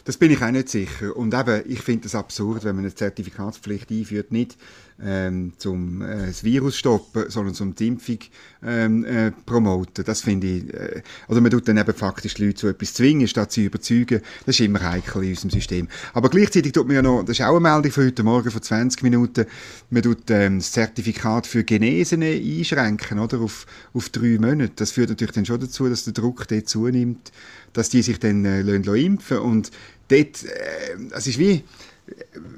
Das 0.08 0.16
bin 0.16 0.32
ich 0.32 0.42
auch 0.42 0.52
nicht 0.52 0.70
sicher. 0.70 1.18
Und 1.18 1.34
eben, 1.34 1.64
ich 1.68 1.82
finde 1.82 2.08
es 2.08 2.16
absurd, 2.16 2.64
wenn 2.64 2.78
man 2.78 2.86
eine 2.86 2.96
Zertifikatspflicht 2.96 3.92
einführt, 3.92 4.32
nicht 4.32 4.56
ähm, 5.04 5.52
zum 5.58 6.02
äh, 6.02 6.28
das 6.28 6.46
Virus 6.46 6.78
stoppen, 6.78 7.30
sondern 7.30 7.54
zum 7.54 7.76
die 7.76 7.88
Impfung 7.88 8.20
ähm, 8.66 9.04
äh, 9.04 9.32
promoten. 9.46 10.06
Das 10.06 10.22
finde 10.22 10.48
ich, 10.48 10.74
äh, 10.74 11.02
also 11.28 11.42
man 11.42 11.52
tut 11.52 11.68
dann 11.68 11.78
eben 11.78 11.94
faktisch 11.94 12.36
die 12.36 12.46
Leute 12.46 12.56
zu 12.56 12.68
etwas 12.68 12.94
zwingen, 12.94 13.28
statt 13.28 13.52
sie 13.52 13.66
überzeugen. 13.66 14.22
Das 14.46 14.56
ist 14.58 14.66
immer 14.66 14.82
heikel 14.82 15.24
in 15.24 15.32
unserem 15.32 15.52
System. 15.52 15.90
Aber 16.14 16.30
gleichzeitig 16.30 16.72
tut 16.72 16.88
man 16.88 16.96
ja 16.96 17.02
noch, 17.02 17.24
das 17.24 17.40
ist 17.40 17.46
auch 17.46 17.58
eine 17.58 17.60
Meldung 17.60 17.92
von 17.92 18.06
heute 18.06 18.24
Morgen 18.24 18.50
von 18.50 18.62
20 18.62 19.04
Minuten, 19.04 19.46
man 19.90 20.04
tut 20.04 20.30
ähm, 20.30 20.60
das 20.60 20.72
Zertifikat 20.72 21.46
für 21.46 21.66
Genesene 21.66 22.28
einschränken, 22.28 23.20
oder, 23.20 23.42
auf, 23.42 23.66
auf 23.94 24.08
drei 24.10 24.38
Monate. 24.40 24.72
Das 24.78 24.92
führt 24.92 25.10
natürlich 25.10 25.34
dann 25.34 25.46
schon 25.46 25.60
dazu, 25.60 25.90
dass 25.90 26.06
der 26.06 26.14
Druck 26.14 26.48
dort 26.48 26.70
zunimmt, 26.70 27.34
dass 27.74 27.90
die 27.90 28.02
sich 28.02 28.20
dann 28.20 28.46
äh, 28.46 28.62
lassen, 28.62 28.84
lassen 28.84 28.98
impfen 28.98 29.38
und 29.40 29.72
dort, 30.08 30.44
äh, 30.44 30.98
es 31.12 31.28
ist 31.28 31.40
wie, 31.40 31.64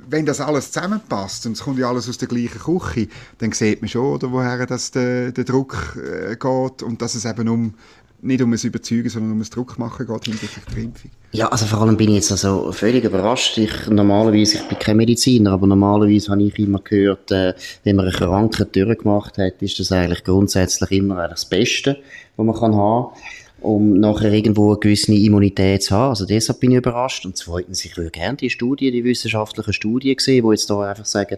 wenn 0.10 0.26
das 0.26 0.42
alles 0.42 0.72
zusammenpasst 0.72 1.46
und 1.46 1.54
es 1.54 1.62
kommt 1.62 1.80
ja 1.80 1.90
alles 1.90 2.08
aus 2.08 2.18
der 2.18 2.28
gleichen 2.28 2.60
Küche, 2.60 3.08
dann 3.40 3.52
sieht 3.52 3.82
man 3.82 3.90
schon, 3.90 4.14
oder, 4.14 4.32
woher 4.32 4.66
das 4.66 4.92
der, 4.92 5.32
der 5.32 5.44
Druck 5.44 5.98
äh, 5.98 6.36
geht 6.36 6.84
und 6.84 7.02
dass 7.02 7.16
es 7.16 7.26
eben 7.26 7.48
um 7.50 7.74
nicht 8.22 8.42
um 8.42 8.52
es 8.52 8.64
Überzeugen, 8.64 9.10
sondern 9.10 9.32
um 9.32 9.42
es 9.42 9.50
Druck 9.50 9.80
machen 9.80 10.06
geht 10.06 10.26
hinsichtlich 10.26 10.66
der 10.66 10.84
Impfung. 10.84 11.12
Ja, 11.32 11.48
also 11.48 11.66
vor 11.66 11.82
allem 11.82 11.96
bin 11.96 12.10
ich 12.10 12.16
jetzt 12.16 12.32
also 12.32 12.72
völlig 12.72 13.06
überrascht. 13.06 13.58
Ich, 13.58 13.88
normalerweise, 13.88 14.58
ich 14.58 14.68
bin 14.68 14.78
kein 14.78 14.98
Mediziner, 14.98 15.52
aber 15.54 15.68
normalerweise 15.68 16.32
habe 16.32 16.44
ich 16.44 16.60
immer 16.60 16.80
gehört, 16.80 17.32
äh, 17.32 17.54
wenn 17.84 17.96
man 17.96 18.08
eine 18.08 18.16
Krankheit 18.16 18.76
durchgemacht 18.76 19.38
hat, 19.38 19.62
ist 19.62 19.80
das 19.80 19.92
eigentlich 19.92 20.24
grundsätzlich 20.24 20.92
immer 20.92 21.28
das 21.28 21.46
Beste, 21.46 21.98
was 22.36 22.46
man 22.46 22.56
kann 22.56 22.76
haben 22.76 23.14
kann 23.14 23.20
um 23.62 24.00
nachher 24.00 24.32
irgendwo 24.32 24.72
eine 24.72 24.80
gewisse 24.80 25.14
Immunität 25.14 25.84
zu 25.84 25.96
haben. 25.96 26.10
Also 26.10 26.26
deshalb 26.26 26.60
bin 26.60 26.72
ich 26.72 26.78
überrascht. 26.78 27.26
Und 27.26 27.38
zweitens, 27.38 27.84
ich 27.86 27.98
würde 27.98 28.12
gerne 28.12 28.38
die 28.38 28.50
Studien, 28.50 28.94
die 28.94 29.04
wissenschaftlichen 29.04 29.74
Studien 29.74 30.16
sehen, 30.20 30.46
die 30.46 30.52
jetzt 30.52 30.70
da 30.70 30.82
einfach 30.82 31.06
sagen, 31.06 31.38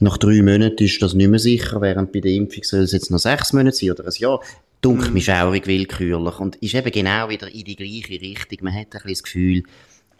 nach 0.00 0.18
drei 0.18 0.42
Monaten 0.42 0.82
ist 0.84 1.02
das 1.02 1.14
nicht 1.14 1.28
mehr 1.28 1.38
sicher, 1.38 1.80
während 1.80 2.12
bei 2.12 2.20
der 2.20 2.32
Impfung 2.32 2.64
soll 2.64 2.80
es 2.80 2.92
jetzt 2.92 3.10
noch 3.10 3.18
sechs 3.18 3.52
Monate 3.52 3.76
sein 3.76 3.90
oder 3.90 4.04
ein 4.04 4.12
Jahr. 4.16 4.40
Dunkelt 4.80 5.08
mhm. 5.08 5.14
mich 5.14 5.24
schaurig 5.24 5.66
willkürlich 5.66 6.38
und 6.38 6.56
ist 6.56 6.74
eben 6.74 6.92
genau 6.92 7.28
wieder 7.28 7.52
in 7.52 7.64
die 7.64 7.76
gleiche 7.76 8.20
Richtung. 8.20 8.58
Man 8.62 8.74
hat 8.74 8.86
ein 8.86 8.90
bisschen 8.90 9.10
das 9.10 9.22
Gefühl, 9.24 9.62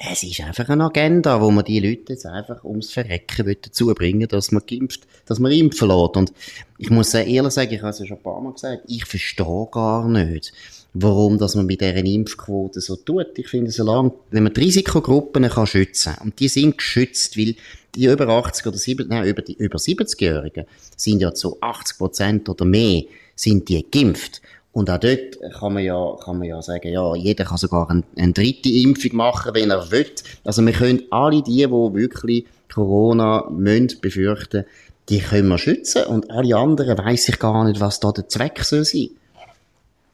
es 0.00 0.22
ist 0.22 0.40
einfach 0.40 0.68
eine 0.68 0.84
Agenda, 0.84 1.40
wo 1.40 1.50
man 1.50 1.64
die 1.64 1.80
Leute 1.80 2.12
jetzt 2.12 2.24
einfach 2.24 2.62
ums 2.62 2.92
Verrecken 2.92 3.56
dazu 3.60 3.92
bringen 3.94 4.28
dass 4.28 4.52
man 4.52 4.62
geimpft, 4.64 5.00
dass 5.26 5.40
man 5.40 5.50
impfen 5.50 5.88
lässt. 5.88 6.16
Und 6.16 6.32
ich 6.78 6.88
muss 6.88 7.12
ehrlich 7.12 7.52
sagen, 7.52 7.74
ich 7.74 7.80
habe 7.80 7.90
es 7.90 7.98
ja 7.98 8.06
schon 8.06 8.18
ein 8.18 8.22
paar 8.22 8.40
Mal 8.40 8.52
gesagt, 8.52 8.84
ich 8.86 9.04
verstehe 9.04 9.68
gar 9.72 10.08
nicht, 10.08 10.52
warum 10.94 11.36
dass 11.36 11.56
man 11.56 11.66
mit 11.66 11.80
dieser 11.80 11.96
Impfquote 11.96 12.80
so 12.80 12.94
tut. 12.94 13.36
Ich 13.36 13.48
finde, 13.48 13.72
solange, 13.72 14.12
wenn 14.30 14.44
man 14.44 14.54
die 14.54 14.60
Risikogruppen 14.60 15.48
kann 15.48 15.66
schützen 15.66 16.14
und 16.22 16.38
die 16.38 16.48
sind 16.48 16.78
geschützt, 16.78 17.36
weil 17.36 17.56
die 17.96 18.04
über 18.04 18.28
80 18.28 18.66
oder 18.66 18.78
70, 18.78 19.08
nein, 19.08 19.26
über 19.26 19.42
die 19.42 19.54
über 19.54 19.78
70-Jährigen 19.78 20.66
sind 20.96 21.20
ja 21.20 21.34
zu 21.34 21.60
80 21.60 21.98
Prozent 21.98 22.48
oder 22.48 22.64
mehr 22.64 23.02
sind 23.34 23.68
die 23.68 23.84
geimpft. 23.90 24.42
Und 24.78 24.88
auch 24.90 24.98
dort 25.00 25.40
kann 25.58 25.72
man 25.72 25.82
ja, 25.82 26.16
kann 26.22 26.38
man 26.38 26.46
ja 26.46 26.62
sagen, 26.62 26.92
ja, 26.92 27.16
jeder 27.16 27.44
kann 27.44 27.56
sogar 27.58 27.90
eine, 27.90 28.04
eine 28.16 28.32
dritte 28.32 28.68
Impfung 28.68 29.16
machen, 29.16 29.52
wenn 29.52 29.72
er 29.72 29.90
will. 29.90 30.06
Also 30.44 30.64
wir 30.64 30.72
können 30.72 31.02
alle 31.10 31.42
die, 31.42 31.56
die 31.56 31.68
wirklich 31.68 32.46
Corona 32.72 33.44
müssen 33.50 34.00
befürchten, 34.00 34.66
die 35.08 35.18
können 35.18 35.48
wir 35.48 35.58
schützen. 35.58 36.04
Und 36.04 36.30
alle 36.30 36.56
anderen 36.56 36.96
weiss 36.96 37.28
ich 37.28 37.40
gar 37.40 37.64
nicht, 37.64 37.80
was 37.80 37.98
da 37.98 38.12
der 38.12 38.28
Zweck 38.28 38.62
soll 38.62 38.84
sein. 38.84 39.08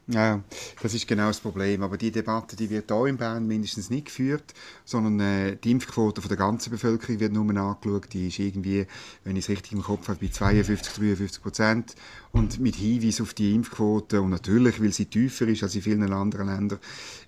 Ja, 0.06 0.42
das 0.82 0.92
ist 0.92 1.08
genau 1.08 1.28
das 1.28 1.40
Problem. 1.40 1.82
Aber 1.82 1.96
die 1.96 2.10
Debatte, 2.10 2.56
die 2.56 2.68
wird 2.68 2.90
hier 2.90 3.06
in 3.06 3.16
Bern 3.16 3.46
mindestens 3.46 3.88
nicht 3.88 4.06
geführt, 4.06 4.52
sondern 4.84 5.18
äh, 5.20 5.56
die 5.56 5.70
Impfquote 5.70 6.20
von 6.20 6.28
der 6.28 6.36
ganzen 6.36 6.70
Bevölkerung 6.70 7.20
wird 7.20 7.32
nur 7.32 7.48
angeschaut. 7.56 8.12
Die 8.12 8.28
ist 8.28 8.38
irgendwie, 8.38 8.86
wenn 9.24 9.36
ich 9.36 9.44
es 9.44 9.48
richtig 9.48 9.72
im 9.72 9.82
Kopf 9.82 10.08
habe, 10.08 10.18
bei 10.20 10.28
52, 10.28 10.92
53 10.92 11.42
Prozent. 11.42 11.94
Und 12.32 12.60
mit 12.60 12.74
Hinweis 12.74 13.22
auf 13.22 13.32
die 13.32 13.54
Impfquote 13.54 14.20
und 14.20 14.30
natürlich, 14.30 14.82
weil 14.82 14.92
sie 14.92 15.06
tiefer 15.06 15.48
ist 15.48 15.62
als 15.62 15.74
in 15.74 15.82
vielen 15.82 16.12
anderen 16.12 16.48
Ländern, 16.48 16.80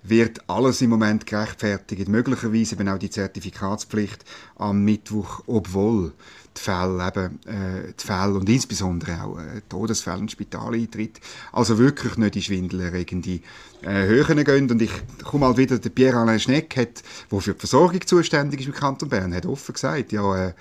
wird 0.03 0.47
alles 0.47 0.81
im 0.81 0.91
Moment 0.91 1.25
gerechtfertigt. 1.25 2.07
Möglicherweise 2.07 2.75
eben 2.75 2.89
auch 2.89 2.99
die 2.99 3.09
Zertifikatspflicht 3.09 4.23
am 4.57 4.83
Mittwoch, 4.83 5.41
obwohl 5.47 6.13
die 6.57 6.61
Fälle, 6.61 7.07
eben, 7.07 7.39
äh, 7.45 7.93
die 7.99 8.05
Fälle 8.05 8.33
und 8.33 8.49
insbesondere 8.49 9.23
auch 9.23 9.37
äh, 9.37 9.61
Todesfälle 9.69 10.19
und 10.19 10.31
Spitaleintritt, 10.31 11.19
also 11.51 11.77
wirklich 11.77 12.17
nicht 12.17 12.35
in 12.35 12.41
schwindelerregende 12.41 13.39
äh, 13.81 14.05
Höhen 14.07 14.43
gehen. 14.43 14.69
Und 14.69 14.81
ich 14.81 14.91
komme 15.23 15.47
mal 15.47 15.57
wieder, 15.57 15.77
der 15.79 15.89
Pierre-Alain 15.89 16.39
Schneck, 16.39 16.75
hat, 16.75 17.03
der 17.31 17.41
für 17.41 17.53
die 17.53 17.59
Versorgung 17.59 18.05
zuständig 18.05 18.61
ist 18.61 18.67
im 18.67 18.73
Kanton 18.73 19.09
Bern, 19.09 19.33
hat 19.33 19.45
offen 19.45 19.73
gesagt, 19.73 20.11
ja, 20.11 20.47
äh, 20.47 20.53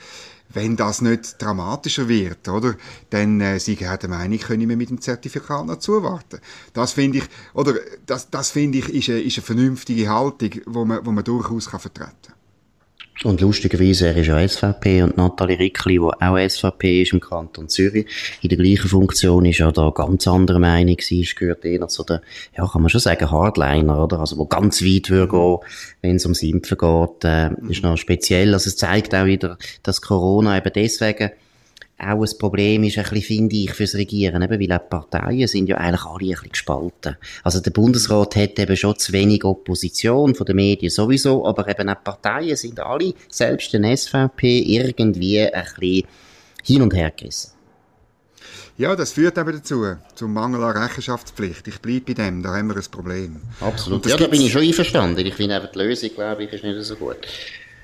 wenn 0.50 0.76
das 0.76 1.00
nicht 1.00 1.42
dramatischer 1.42 2.08
wird, 2.08 2.48
oder, 2.48 2.76
dann 3.10 3.40
äh, 3.40 3.58
sie 3.58 3.76
hat 3.76 4.02
der 4.02 4.10
Meinung, 4.10 4.38
können 4.38 4.68
wir 4.68 4.76
mit 4.76 4.90
dem 4.90 5.00
Zertifikat 5.00 5.66
noch 5.66 5.78
zuwarten. 5.78 6.40
Das 6.72 6.92
finde 6.92 7.18
ich, 7.18 7.24
oder 7.52 7.74
das, 8.06 8.30
das 8.30 8.50
finde 8.50 8.78
ich, 8.78 8.88
ist 8.88 9.08
eine, 9.08 9.20
ist 9.20 9.38
eine 9.38 9.44
vernünftige 9.44 10.08
Haltung, 10.08 10.50
wo 10.66 10.84
man, 10.84 11.04
wo 11.04 11.10
man 11.10 11.24
durchaus 11.24 11.70
kann 11.70 11.80
vertreten. 11.80 12.35
Und 13.24 13.40
lustigerweise, 13.40 14.08
er 14.08 14.16
ist 14.16 14.26
ja 14.26 14.46
SVP 14.46 15.02
und 15.02 15.16
Nathalie 15.16 15.58
Rickli, 15.58 15.94
die 15.94 16.00
auch 16.00 16.38
SVP 16.38 17.02
ist 17.02 17.14
im 17.14 17.20
Kanton 17.20 17.68
Zürich, 17.68 18.06
in 18.42 18.48
der 18.50 18.58
gleichen 18.58 18.88
Funktion 18.88 19.46
ist 19.46 19.58
ja 19.58 19.72
da 19.72 19.90
ganz 19.90 20.28
andere 20.28 20.60
Meinung 20.60 20.96
sie 21.00 21.26
gehört 21.34 21.64
eher 21.64 21.88
zu 21.88 22.04
der, 22.04 22.20
ja, 22.56 22.66
kann 22.66 22.82
man 22.82 22.90
schon 22.90 23.00
sagen, 23.00 23.30
Hardliner, 23.30 24.04
oder? 24.04 24.20
Also, 24.20 24.36
wo 24.36 24.44
ganz 24.44 24.82
weit 24.82 25.08
würde 25.08 25.28
gehen, 25.28 25.58
wenn 26.02 26.16
es 26.16 26.26
ums 26.26 26.42
Impfen 26.42 26.76
geht, 26.76 27.24
äh, 27.24 27.50
ist 27.70 27.82
noch 27.82 27.96
speziell. 27.96 28.52
Also, 28.52 28.68
es 28.68 28.76
zeigt 28.76 29.14
auch 29.14 29.24
wieder, 29.24 29.56
dass 29.82 30.02
Corona 30.02 30.58
eben 30.58 30.72
deswegen 30.74 31.30
auch 31.98 32.22
ein 32.22 32.38
Problem 32.38 32.84
ist, 32.84 32.98
ein 32.98 33.04
bisschen, 33.04 33.22
finde 33.22 33.56
ich, 33.56 33.72
fürs 33.72 33.94
Regieren, 33.94 34.42
eben, 34.42 34.60
weil 34.60 34.72
auch 34.76 34.82
die 34.82 34.88
Parteien 34.90 35.48
sind 35.48 35.68
ja 35.68 35.76
eigentlich 35.78 36.04
alle 36.04 36.24
ein 36.24 36.30
bisschen 36.30 36.50
gespalten. 36.50 37.16
Also 37.42 37.60
der 37.60 37.70
Bundesrat 37.70 38.36
hat 38.36 38.58
eben 38.58 38.76
schon 38.76 38.98
zu 38.98 39.12
wenig 39.12 39.44
Opposition 39.44 40.34
von 40.34 40.46
den 40.46 40.56
Medien 40.56 40.90
sowieso, 40.90 41.46
aber 41.46 41.68
eben 41.68 41.88
auch 41.88 41.94
die 41.94 42.04
Parteien 42.04 42.56
sind 42.56 42.80
alle, 42.80 43.14
selbst 43.30 43.72
den 43.72 43.96
SVP, 43.96 44.58
irgendwie 44.58 45.40
ein 45.40 45.64
bisschen 45.64 46.06
hin 46.62 46.82
und 46.82 46.94
her 46.94 47.12
gerissen. 47.16 47.52
Ja, 48.78 48.94
das 48.94 49.12
führt 49.12 49.38
eben 49.38 49.52
dazu, 49.52 49.86
zum 50.14 50.34
Mangel 50.34 50.62
an 50.62 50.76
Rechenschaftspflicht. 50.76 51.66
Ich 51.66 51.80
bleibe 51.80 52.12
bei 52.12 52.12
dem, 52.12 52.42
da 52.42 52.54
haben 52.54 52.68
wir 52.68 52.76
ein 52.76 52.90
Problem. 52.90 53.40
Absolut. 53.60 54.04
Ja, 54.04 54.18
da 54.18 54.26
bin 54.26 54.42
ich 54.42 54.52
schon 54.52 54.60
einverstanden. 54.62 55.24
Ich 55.24 55.34
finde 55.34 55.56
eben, 55.56 55.68
die 55.72 55.78
Lösung, 55.78 56.10
glaube 56.14 56.44
ich, 56.44 56.52
ist 56.52 56.62
nicht 56.62 56.82
so 56.82 56.94
gut. 56.96 57.16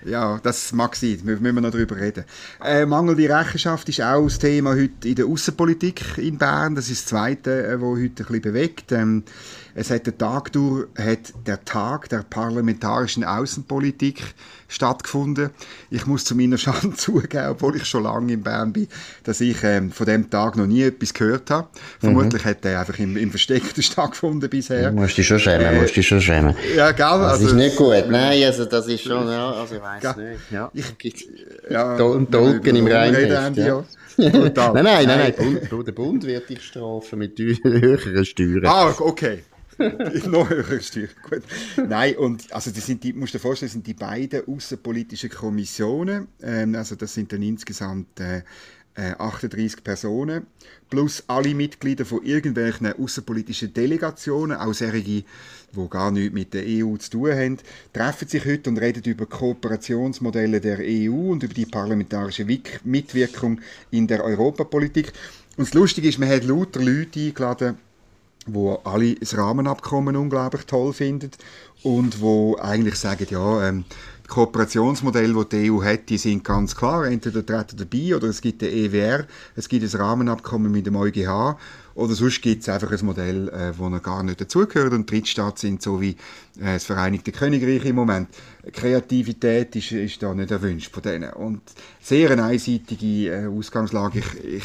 Ja, 0.05 0.41
das 0.43 0.73
mag 0.73 0.97
sein, 0.97 1.19
da 1.19 1.25
müssen 1.25 1.45
wir 1.45 1.53
noch 1.53 1.71
darüber 1.71 1.97
reden. 1.97 2.25
Äh, 2.63 2.87
mangelnde 2.87 3.29
Rechenschaft 3.29 3.89
ist 3.89 4.01
auch 4.01 4.25
das 4.25 4.39
Thema 4.39 4.71
heute 4.75 5.09
in 5.09 5.15
der 5.15 5.27
Außenpolitik 5.27 6.19
in 6.19 6.39
Bern. 6.39 6.75
Das 6.75 6.91
ist 6.91 7.03
das 7.03 7.11
Zweite, 7.11 7.67
äh, 7.67 7.81
was 7.81 7.99
heute 7.99 8.03
ein 8.05 8.15
bisschen 8.15 8.43
bewegt. 8.43 8.93
Ähm, 8.93 9.23
es 9.75 9.91
hat 9.91 10.07
der 10.07 10.19
Tag 10.19 10.53
durch, 10.53 10.87
hat 10.99 11.33
der 11.47 11.65
Tag 11.65 12.09
der 12.09 12.25
parlamentarischen 12.29 13.25
Außenpolitik 13.25 14.23
stattgefunden. 14.69 15.51
Ich 15.91 16.07
muss 16.07 16.25
zu 16.25 16.35
meiner 16.35 16.59
Schande 16.63 16.95
zugeben, 16.97 17.49
obwohl 17.51 17.77
ich 17.77 17.85
schon 17.85 18.05
lange 18.05 18.33
in 18.33 18.43
Bern 18.43 18.73
bin, 18.73 18.89
dass 19.25 19.41
ich 19.41 19.63
ähm, 19.63 19.93
von 19.93 20.07
dem 20.07 20.31
Tag 20.31 20.57
noch 20.57 20.67
nie 20.67 20.83
etwas 20.83 21.15
gehört 21.15 21.51
habe. 21.51 21.69
Vermutlich 22.01 22.45
mhm. 22.45 22.49
hat 22.49 22.65
der 22.65 22.81
einfach 22.81 22.99
im, 22.99 23.17
im 23.17 23.31
Versteckten 23.31 23.83
stattgefunden 23.83 24.49
bisher. 24.49 24.91
Du 24.91 24.97
musst 24.97 25.17
dich 25.17 25.27
schon 25.27 25.39
schämen, 25.39 25.67
äh, 25.67 25.81
musst 25.81 25.97
dich 25.97 26.07
schon 26.07 26.21
schämen. 26.21 26.55
Ja, 26.77 26.93
gell? 26.93 27.07
Das 27.07 27.33
also, 27.33 27.47
ist 27.49 27.55
nicht 27.55 27.77
gut. 27.77 28.05
Nein, 28.09 28.43
also 28.45 28.65
das 28.65 28.87
ist 28.89 29.03
schon, 29.03 29.29
ja, 29.29 29.53
also 29.53 29.75
ich 29.75 29.83
weiß 29.83 30.17
nicht. 30.17 30.41
Ja, 30.51 30.71
ich, 30.73 31.29
ja, 31.71 31.97
Token 31.97 32.77
im 32.77 32.87
Rheinheft. 32.87 33.57
Ja. 33.57 33.85
nein, 34.17 34.33
nein, 34.55 34.85
nein, 34.85 35.07
nein, 35.07 35.85
der 35.87 35.93
Bund 35.93 36.25
wird 36.25 36.49
dich 36.51 36.63
strafen 36.63 37.19
mit 37.19 37.39
höheren 37.39 38.25
Steuern. 38.25 38.67
Ah, 38.67 38.95
okay. 38.99 39.43
Noch 40.27 40.51
höher 40.51 40.81
Steuer. 40.81 41.09
Gut. 41.29 41.43
Nein, 41.89 42.17
und 42.17 42.53
also 42.53 42.71
das 42.71 42.87
sind 42.87 43.03
die, 43.05 43.13
musst 43.13 43.35
du 43.35 43.39
dir 43.39 43.43
vorstellen, 43.43 43.69
das 43.69 43.73
sind 43.75 43.87
die 43.87 43.95
beiden 43.95 44.47
außenpolitischen 44.47 45.31
Kommissionen. 45.31 46.29
Ähm, 46.43 46.75
also 46.75 46.95
das 46.95 47.15
sind 47.15 47.33
dann 47.33 47.43
insgesamt 47.43 48.21
äh, 48.21 48.43
38 48.95 49.79
äh, 49.79 49.83
Personen, 49.83 50.47
plus 50.91 51.25
alle 51.27 51.55
Mitglieder 51.55 52.05
von 52.05 52.23
irgendwelchen 52.25 52.93
außenpolitischen 52.93 53.73
Delegationen, 53.73 54.59
auch 54.59 54.75
solche, 54.75 55.03
die 55.03 55.25
gar 55.89 56.11
nichts 56.11 56.35
mit 56.35 56.53
der 56.53 56.65
EU 56.67 56.97
zu 56.99 57.11
tun 57.11 57.31
haben, 57.31 57.59
treffen 57.93 58.29
sich 58.29 58.45
heute 58.45 58.69
und 58.69 58.79
reden 58.79 59.03
über 59.05 59.25
Kooperationsmodelle 59.25 60.61
der 60.61 60.79
EU 60.81 61.31
und 61.33 61.43
über 61.43 61.55
die 61.55 61.65
parlamentarische 61.65 62.45
Mitwirkung 62.45 63.61
in 63.91 64.07
der 64.07 64.23
Europapolitik. 64.23 65.13
Und 65.57 65.69
das 65.69 65.75
Lustige 65.75 66.09
ist, 66.09 66.19
man 66.19 66.29
hat 66.29 66.45
lauter 66.45 66.81
Leute 66.81 67.21
eingeladen, 67.21 67.79
wo 68.47 68.75
alle 68.85 69.15
das 69.15 69.37
Rahmenabkommen 69.37 70.17
unglaublich 70.17 70.65
toll 70.67 70.93
finden 70.93 71.31
und 71.83 72.21
wo 72.21 72.57
eigentlich 72.61 72.97
sagen, 72.97 73.27
ja, 73.31 73.69
ähm, 73.69 73.85
die 74.25 74.29
Kooperationsmodelle, 74.29 75.45
die 75.45 75.49
die 75.49 75.71
EU 75.71 75.83
hat, 75.83 76.09
die 76.09 76.19
sind 76.19 76.45
ganz 76.45 76.75
klar. 76.75 77.07
Entweder 77.07 77.45
treten 77.45 77.77
dabei 77.77 78.17
oder 78.17 78.29
es 78.29 78.41
gibt 78.41 78.63
den 78.63 78.73
EWR, 78.73 79.27
es 79.57 79.69
gibt 79.69 79.85
ein 79.85 80.01
Rahmenabkommen 80.01 80.71
mit 80.71 80.87
dem 80.87 80.97
EuGH 80.97 81.57
oder 81.95 82.15
sonst 82.15 82.41
gibt 82.43 82.63
es 82.63 82.69
einfach 82.69 82.91
ein 82.91 83.05
Modell, 83.05 83.49
äh, 83.49 83.79
wo 83.79 83.89
noch 83.89 84.03
gar 84.03 84.23
nicht 84.23 84.41
dazugehört 84.41 84.93
und 84.93 85.11
Drittstaaten 85.11 85.59
sind 85.59 85.83
so 85.83 86.01
wie 86.01 86.17
äh, 86.61 86.75
das 86.75 86.85
Vereinigte 86.85 87.33
Königreich 87.33 87.85
im 87.85 87.97
Moment. 87.97 88.29
Kreativität 88.73 89.75
ist, 89.75 89.93
ist 89.93 90.23
da 90.23 90.35
nicht 90.35 90.51
erwünscht 90.51 90.93
von 90.93 91.03
denen. 91.03 91.33
Und 91.33 91.63
sehr 92.01 92.31
eine 92.31 92.45
einseitige 92.45 93.31
äh, 93.31 93.47
Ausgangslage. 93.47 94.21
Ich, 94.21 94.45
ich, 94.45 94.65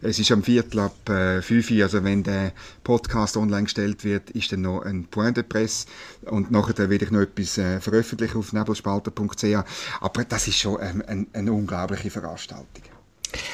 es 0.00 0.18
ist 0.18 0.32
am 0.32 0.42
Viertel 0.42 0.80
ab 0.80 1.08
äh, 1.08 1.42
5 1.42 1.70
Uhr, 1.70 1.82
also 1.82 2.02
wenn 2.04 2.22
der 2.22 2.52
Podcast 2.82 3.36
online 3.36 3.64
gestellt 3.64 4.04
wird, 4.04 4.30
ist 4.30 4.52
dann 4.52 4.62
noch 4.62 4.82
ein 4.82 5.04
Point 5.04 5.36
de 5.36 5.44
Presse 5.44 5.86
und 6.26 6.50
nachher 6.50 6.90
werde 6.90 7.04
ich 7.04 7.10
noch 7.10 7.20
etwas 7.20 7.58
äh, 7.58 7.80
veröffentlichen 7.80 8.38
auf 8.38 8.52
nebelspalter.ch. 8.52 9.44
Aber 10.00 10.24
das 10.24 10.48
ist 10.48 10.58
schon 10.58 10.78
ähm, 10.80 11.02
ein, 11.06 11.26
eine 11.32 11.52
unglaubliche 11.52 12.10
Veranstaltung. 12.10 12.93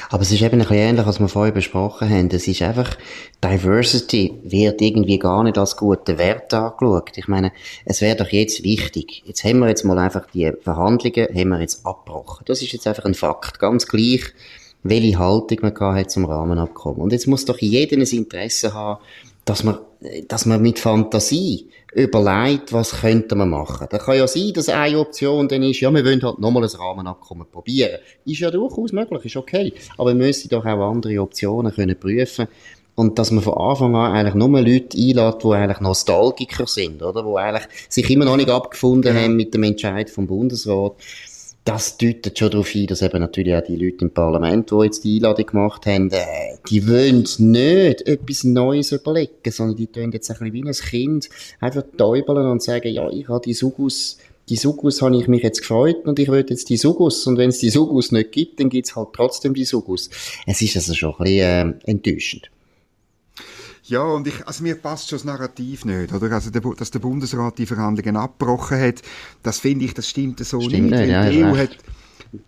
Aber 0.09 0.21
es 0.21 0.31
ist 0.31 0.41
eben 0.41 0.55
ein 0.55 0.59
bisschen 0.59 0.77
ähnlich, 0.77 1.05
was 1.05 1.19
wir 1.19 1.27
vorhin 1.27 1.53
besprochen 1.53 2.09
haben. 2.09 2.29
Es 2.31 2.47
ist 2.47 2.61
einfach, 2.61 2.97
Diversity 3.43 4.33
wird 4.43 4.81
irgendwie 4.81 5.19
gar 5.19 5.43
nicht 5.43 5.57
als 5.57 5.77
guter 5.77 6.17
Wert 6.17 6.53
angeschaut. 6.53 7.17
Ich 7.17 7.27
meine, 7.27 7.51
es 7.85 8.01
wäre 8.01 8.15
doch 8.15 8.29
jetzt 8.29 8.63
wichtig. 8.63 9.23
Jetzt 9.25 9.43
haben 9.43 9.59
wir 9.59 9.69
jetzt 9.69 9.83
mal 9.83 9.97
einfach 9.97 10.27
die 10.33 10.51
Verhandlungen, 10.61 11.27
haben 11.33 11.49
wir 11.49 11.61
jetzt 11.61 11.85
abgebrochen. 11.85 12.45
Das 12.47 12.61
ist 12.61 12.71
jetzt 12.71 12.87
einfach 12.87 13.05
ein 13.05 13.13
Fakt. 13.13 13.59
Ganz 13.59 13.87
gleich, 13.87 14.21
welche 14.83 15.19
Haltung 15.19 15.59
man 15.61 15.95
hat 15.95 16.11
zum 16.11 16.25
Rahmenabkommen. 16.25 17.01
Und 17.01 17.13
jetzt 17.13 17.27
muss 17.27 17.45
doch 17.45 17.59
jeder 17.59 17.97
ein 17.97 18.01
Interesse 18.01 18.73
haben, 18.73 19.01
dass 19.45 19.63
man, 19.63 19.77
dass 20.27 20.45
man 20.45 20.61
mit 20.61 20.79
Fantasie 20.79 21.67
überlegt, 21.93 22.71
was 22.71 23.01
könnte 23.01 23.35
man 23.35 23.49
machen. 23.49 23.87
Da 23.89 23.97
kann 23.97 24.17
ja 24.17 24.27
sein, 24.27 24.53
dass 24.53 24.69
eine 24.69 24.99
Option 24.99 25.47
dann 25.47 25.63
ist, 25.63 25.81
ja, 25.81 25.93
wir 25.93 26.05
wollen 26.05 26.21
halt 26.21 26.39
nochmal 26.39 26.63
ein 26.63 26.69
Rahmenabkommen 26.69 27.47
probieren. 27.51 27.99
Ist 28.25 28.39
ja 28.39 28.49
durchaus 28.49 28.91
möglich, 28.93 29.25
ist 29.25 29.35
okay. 29.35 29.73
Aber 29.97 30.09
wir 30.09 30.15
müssen 30.15 30.49
doch 30.49 30.65
auch 30.65 30.91
andere 30.91 31.21
Optionen 31.21 31.73
können 31.73 31.99
prüfen 31.99 32.47
und 32.95 33.17
dass 33.17 33.31
man 33.31 33.43
von 33.43 33.55
Anfang 33.55 33.95
an 33.95 34.11
eigentlich 34.11 34.35
nur 34.35 34.49
Leute 34.49 34.97
einlädt, 34.97 35.43
die 35.43 35.47
eigentlich 35.47 35.79
Nostalgiker 35.79 36.67
sind, 36.67 37.01
oder? 37.01 37.23
Die 37.23 37.37
eigentlich 37.37 37.67
sich 37.89 38.09
immer 38.09 38.25
noch 38.25 38.37
nicht 38.37 38.49
abgefunden 38.49 39.15
ja. 39.15 39.21
haben 39.21 39.35
mit 39.35 39.53
dem 39.53 39.63
Entscheid 39.63 40.09
vom 40.09 40.27
Bundesrat 40.27 40.93
das 41.63 41.97
deutet 41.97 42.39
schon 42.39 42.49
darauf 42.49 42.69
hin, 42.69 42.87
dass 42.87 43.01
eben 43.01 43.19
natürlich 43.19 43.53
auch 43.53 43.61
die 43.61 43.75
Leute 43.75 44.05
im 44.05 44.11
Parlament, 44.11 44.71
die 44.71 44.83
jetzt 44.83 45.03
die 45.03 45.17
Einladung 45.17 45.45
gemacht 45.45 45.85
haben, 45.85 46.09
äh, 46.09 46.57
die 46.69 46.87
wollen 46.87 47.27
nicht 47.37 48.07
etwas 48.07 48.43
Neues 48.43 48.91
überlegen, 48.91 49.51
sondern 49.51 49.77
die 49.77 49.87
tun 49.87 50.11
jetzt 50.11 50.31
ein 50.31 50.37
bisschen 50.37 50.53
wie 50.53 50.63
ein 50.63 50.73
Kind 50.73 51.29
einfach 51.59 51.83
täubeln 51.97 52.47
und 52.47 52.63
sagen, 52.63 52.91
ja, 52.91 53.07
ich 53.09 53.27
habe 53.27 53.41
die 53.45 53.53
Sugus, 53.53 54.17
die 54.49 54.55
Sugus 54.55 55.01
habe 55.03 55.15
ich 55.17 55.27
mich 55.27 55.43
jetzt 55.43 55.61
gefreut 55.61 56.05
und 56.05 56.17
ich 56.17 56.29
will 56.29 56.43
jetzt 56.49 56.69
die 56.69 56.77
Sugus 56.77 57.27
und 57.27 57.37
wenn 57.37 57.49
es 57.49 57.59
die 57.59 57.69
Sugus 57.69 58.11
nicht 58.11 58.31
gibt, 58.31 58.59
dann 58.59 58.69
gibt 58.69 58.87
es 58.87 58.95
halt 58.95 59.09
trotzdem 59.13 59.53
die 59.53 59.65
Sugus. 59.65 60.09
Es 60.47 60.61
ist 60.61 60.75
also 60.75 60.95
schon 60.95 61.13
ein 61.19 61.23
bisschen 61.23 61.79
äh, 61.85 61.91
enttäuschend. 61.91 62.49
Ja, 63.91 64.03
und 64.03 64.25
ich, 64.25 64.47
also 64.47 64.63
mir 64.63 64.75
passt 64.75 65.09
schon 65.09 65.17
das 65.17 65.25
Narrativ 65.25 65.83
nicht, 65.83 66.13
oder? 66.13 66.31
Also, 66.31 66.49
der, 66.49 66.61
dass 66.61 66.91
der 66.91 66.99
Bundesrat 66.99 67.57
die 67.57 67.65
Verhandlungen 67.65 68.15
abgebrochen 68.15 68.79
hat, 68.79 69.01
das 69.43 69.59
finde 69.59 69.83
ich, 69.83 69.93
das 69.93 70.07
stimmt 70.07 70.39
so 70.39 70.61
stimmt 70.61 70.91
nicht. 70.91 70.99
nicht 71.01 71.09
ja, 71.09 71.29
die, 71.29 71.43
EU 71.43 71.57
hat, 71.57 71.77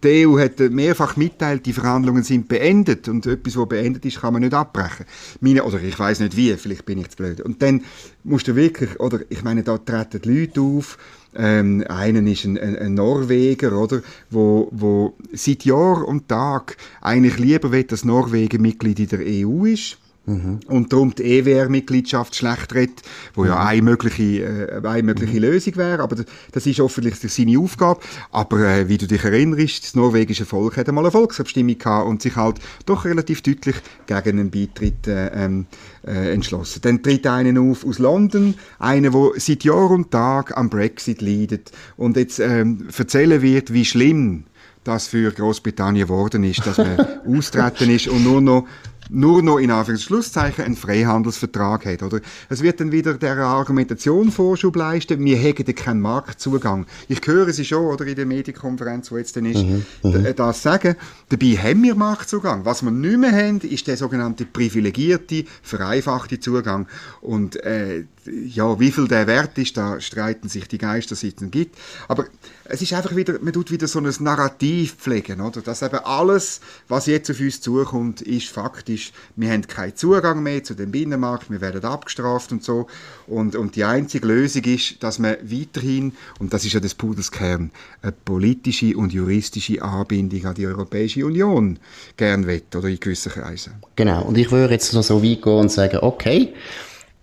die 0.06 0.26
EU 0.26 0.40
hat 0.40 0.58
mehrfach 0.72 1.18
mitteilt, 1.18 1.66
die 1.66 1.74
Verhandlungen 1.74 2.24
sind 2.24 2.48
beendet 2.48 3.10
und 3.10 3.26
etwas, 3.26 3.58
was 3.58 3.68
beendet 3.68 4.06
ist, 4.06 4.22
kann 4.22 4.32
man 4.32 4.42
nicht 4.42 4.54
abbrechen. 4.54 5.06
Meine, 5.42 5.66
oder 5.66 5.82
ich 5.82 6.00
weiß 6.00 6.22
nicht 6.22 6.38
wie, 6.38 6.56
vielleicht 6.56 6.86
bin 6.86 7.00
ich 7.00 7.10
zu 7.10 7.18
blöd. 7.18 7.42
Und 7.42 7.62
dann 7.62 7.84
musst 8.24 8.48
du 8.48 8.56
wirklich, 8.56 8.98
oder 9.02 9.20
ich 9.28 9.44
meine, 9.44 9.64
da 9.64 9.78
treten 9.78 10.22
Leute 10.24 10.62
auf, 10.62 10.98
ähm, 11.36 11.84
einen 11.90 12.26
ist 12.26 12.46
ein, 12.46 12.58
ein, 12.58 12.78
ein, 12.78 12.94
Norweger, 12.94 13.78
oder, 13.78 14.02
wo, 14.30 14.70
wo 14.72 15.18
seit 15.34 15.66
Jahr 15.66 16.08
und 16.08 16.30
Tag 16.30 16.78
eigentlich 17.02 17.38
lieber 17.38 17.74
will, 17.74 17.84
dass 17.84 18.06
Norwegen 18.06 18.62
Mitglied 18.62 19.02
in 19.02 19.10
der 19.10 19.20
EU 19.20 19.66
ist 19.66 19.98
Mhm. 20.26 20.62
Und 20.68 20.94
darum 20.94 21.14
die 21.14 21.24
EWR-Mitgliedschaft 21.24 22.34
schlecht 22.36 22.74
redet, 22.74 23.02
wo 23.34 23.44
ja 23.44 23.56
mhm. 23.56 23.68
eine 23.68 23.82
mögliche, 23.82 24.24
äh, 24.24 24.88
eine 24.88 25.04
mögliche 25.04 25.34
mhm. 25.34 25.42
Lösung 25.42 25.76
wäre, 25.76 26.02
aber 26.02 26.16
das, 26.52 26.66
ist 26.66 26.80
offensichtlich 26.80 27.34
seine 27.34 27.60
Aufgabe. 27.60 28.00
Aber 28.32 28.60
äh, 28.62 28.88
wie 28.88 28.98
du 28.98 29.06
dich 29.06 29.24
erinnerst, 29.24 29.84
das 29.84 29.96
norwegische 29.96 30.46
Volk 30.46 30.78
hat 30.78 30.88
einmal 30.88 31.04
eine 31.04 31.12
Volksabstimmung 31.12 31.78
gehabt 31.78 32.08
und 32.08 32.22
sich 32.22 32.38
halt 32.38 32.60
doch 32.86 33.04
relativ 33.04 33.42
deutlich 33.42 33.76
gegen 34.06 34.40
einen 34.40 34.50
Beitritt 34.50 35.08
äh, 35.08 35.28
ähm, 35.28 35.66
äh, 36.08 36.34
entschlossen. 36.34 36.80
Dann 36.84 37.04
tritt 37.04 37.28
einer 37.28 37.60
auf 37.60 37.86
aus 37.86 38.00
London, 38.00 38.54
einer, 38.80 39.10
der 39.10 39.32
seit 39.38 39.66
Jahr 39.66 39.92
und 39.92 40.12
Tag 40.12 40.56
am 40.56 40.70
Brexit 40.70 41.22
leidet 41.22 41.72
und 41.98 42.16
jetzt 42.16 42.40
ähm, 42.40 42.88
erzählen 42.98 43.42
wird, 43.42 43.74
wie 43.74 43.84
schlimm 43.84 44.46
das 44.84 45.08
für 45.08 45.32
Großbritannien 45.32 46.08
geworden 46.08 46.44
ist, 46.44 46.66
dass 46.66 46.78
man 46.78 46.98
austreten 47.28 47.90
ist 47.90 48.08
und 48.08 48.24
nur 48.24 48.42
noch 48.42 48.68
nur 49.10 49.42
noch 49.42 49.58
in 49.58 49.72
Anführungszeichen 49.72 50.64
einen 50.64 50.76
Freihandelsvertrag 50.76 51.86
hat. 51.86 52.04
Oder? 52.04 52.22
Es 52.50 52.62
wird 52.62 52.80
dann 52.80 52.92
wieder 52.92 53.16
der 53.16 53.38
Argumentation 53.38 54.32
Vorschub 54.32 54.76
leisten, 54.76 55.24
wir 55.24 55.38
hätten 55.38 55.74
keinen 55.76 56.02
Marktzugang. 56.02 56.86
Ich 57.08 57.22
höre 57.26 57.52
Sie 57.52 57.66
schon 57.66 57.86
oder 57.86 58.06
in 58.06 58.16
der 58.16 58.26
Medienkonferenz, 58.26 59.12
wo 59.12 59.18
jetzt 59.18 59.36
dann 59.36 59.46
ist, 59.46 59.64
mhm, 59.64 59.86
mhm. 60.04 60.36
das 60.36 60.62
sagen. 60.62 60.96
Dabei 61.30 61.58
haben 61.58 61.84
wir 61.84 61.96
Marktzugang. 61.96 62.66
Was 62.66 62.84
wir 62.84 62.92
nicht 62.92 63.18
mehr 63.18 63.32
haben, 63.32 63.60
ist 63.62 63.88
der 63.88 63.98
sogenannte 63.98 64.46
privilegierte, 64.46 65.46
vereinfachte 65.62 66.40
Zugang. 66.40 66.88
Und 67.22 67.58
äh, 67.64 68.06
ja, 68.26 68.80
wie 68.80 68.92
viel 68.92 69.08
der 69.08 69.28
wert 69.28 69.58
ist, 69.58 69.78
da 69.78 70.00
streiten 70.00 70.50
sich 70.50 70.68
die 70.68 70.78
Geister, 70.78 71.16
seit 71.16 71.42
es 71.42 71.52
gibt. 71.52 71.78
Aber 72.08 72.26
es 72.66 72.82
ist 72.82 72.94
einfach 72.94 73.16
wieder, 73.16 73.40
man 73.42 73.54
tut 73.54 73.72
wieder 73.72 73.88
so 73.88 74.00
ein 74.00 74.12
Narrativ 74.20 74.96
pflegen, 74.96 75.42
oder? 75.42 75.62
Dass 75.62 75.82
eben 75.82 76.00
alles, 76.00 76.62
was 76.88 77.08
jetzt 77.08 77.30
auf 77.32 77.40
uns 77.40 77.62
zukommt, 77.62 78.22
ist 78.22 78.50
faktisch, 78.50 78.93
wir 79.36 79.52
haben 79.52 79.68
keinen 79.68 79.96
Zugang 79.96 80.44
mehr 80.44 80.64
zu 80.64 80.74
dem 80.74 80.92
Binnenmarkt, 80.92 81.50
wir 81.50 81.62
werden 81.62 81.84
abgestraft 81.84 82.52
und 82.52 82.64
so. 82.64 82.88
Und, 83.28 83.56
und 83.56 83.76
die 83.76 83.84
einzige 83.84 84.28
Lösung 84.28 84.64
ist, 84.64 85.02
dass 85.04 85.20
man 85.20 85.36
weiterhin, 85.44 86.14
und 86.40 86.54
das 86.54 86.66
ist 86.66 86.74
ja 86.74 86.80
das 86.80 86.96
Pudelskern, 86.96 87.72
eine 88.02 88.12
politische 88.12 88.96
und 88.98 89.14
juristische 89.14 89.82
Anbindung 89.82 90.46
an 90.46 90.56
die 90.56 90.68
Europäische 90.68 91.26
Union 91.26 91.80
gern 92.18 92.48
wett, 92.48 92.76
oder 92.76 92.88
in 92.88 93.00
gewissen 93.00 93.32
Kreisen. 93.32 93.74
Genau. 93.96 94.24
Und 94.24 94.38
ich 94.38 94.52
würde 94.52 94.74
jetzt 94.74 94.94
noch 94.94 95.04
so 95.04 95.24
weit 95.24 95.42
gehen 95.42 95.54
und 95.54 95.72
sagen, 95.72 96.00
okay, 96.02 96.54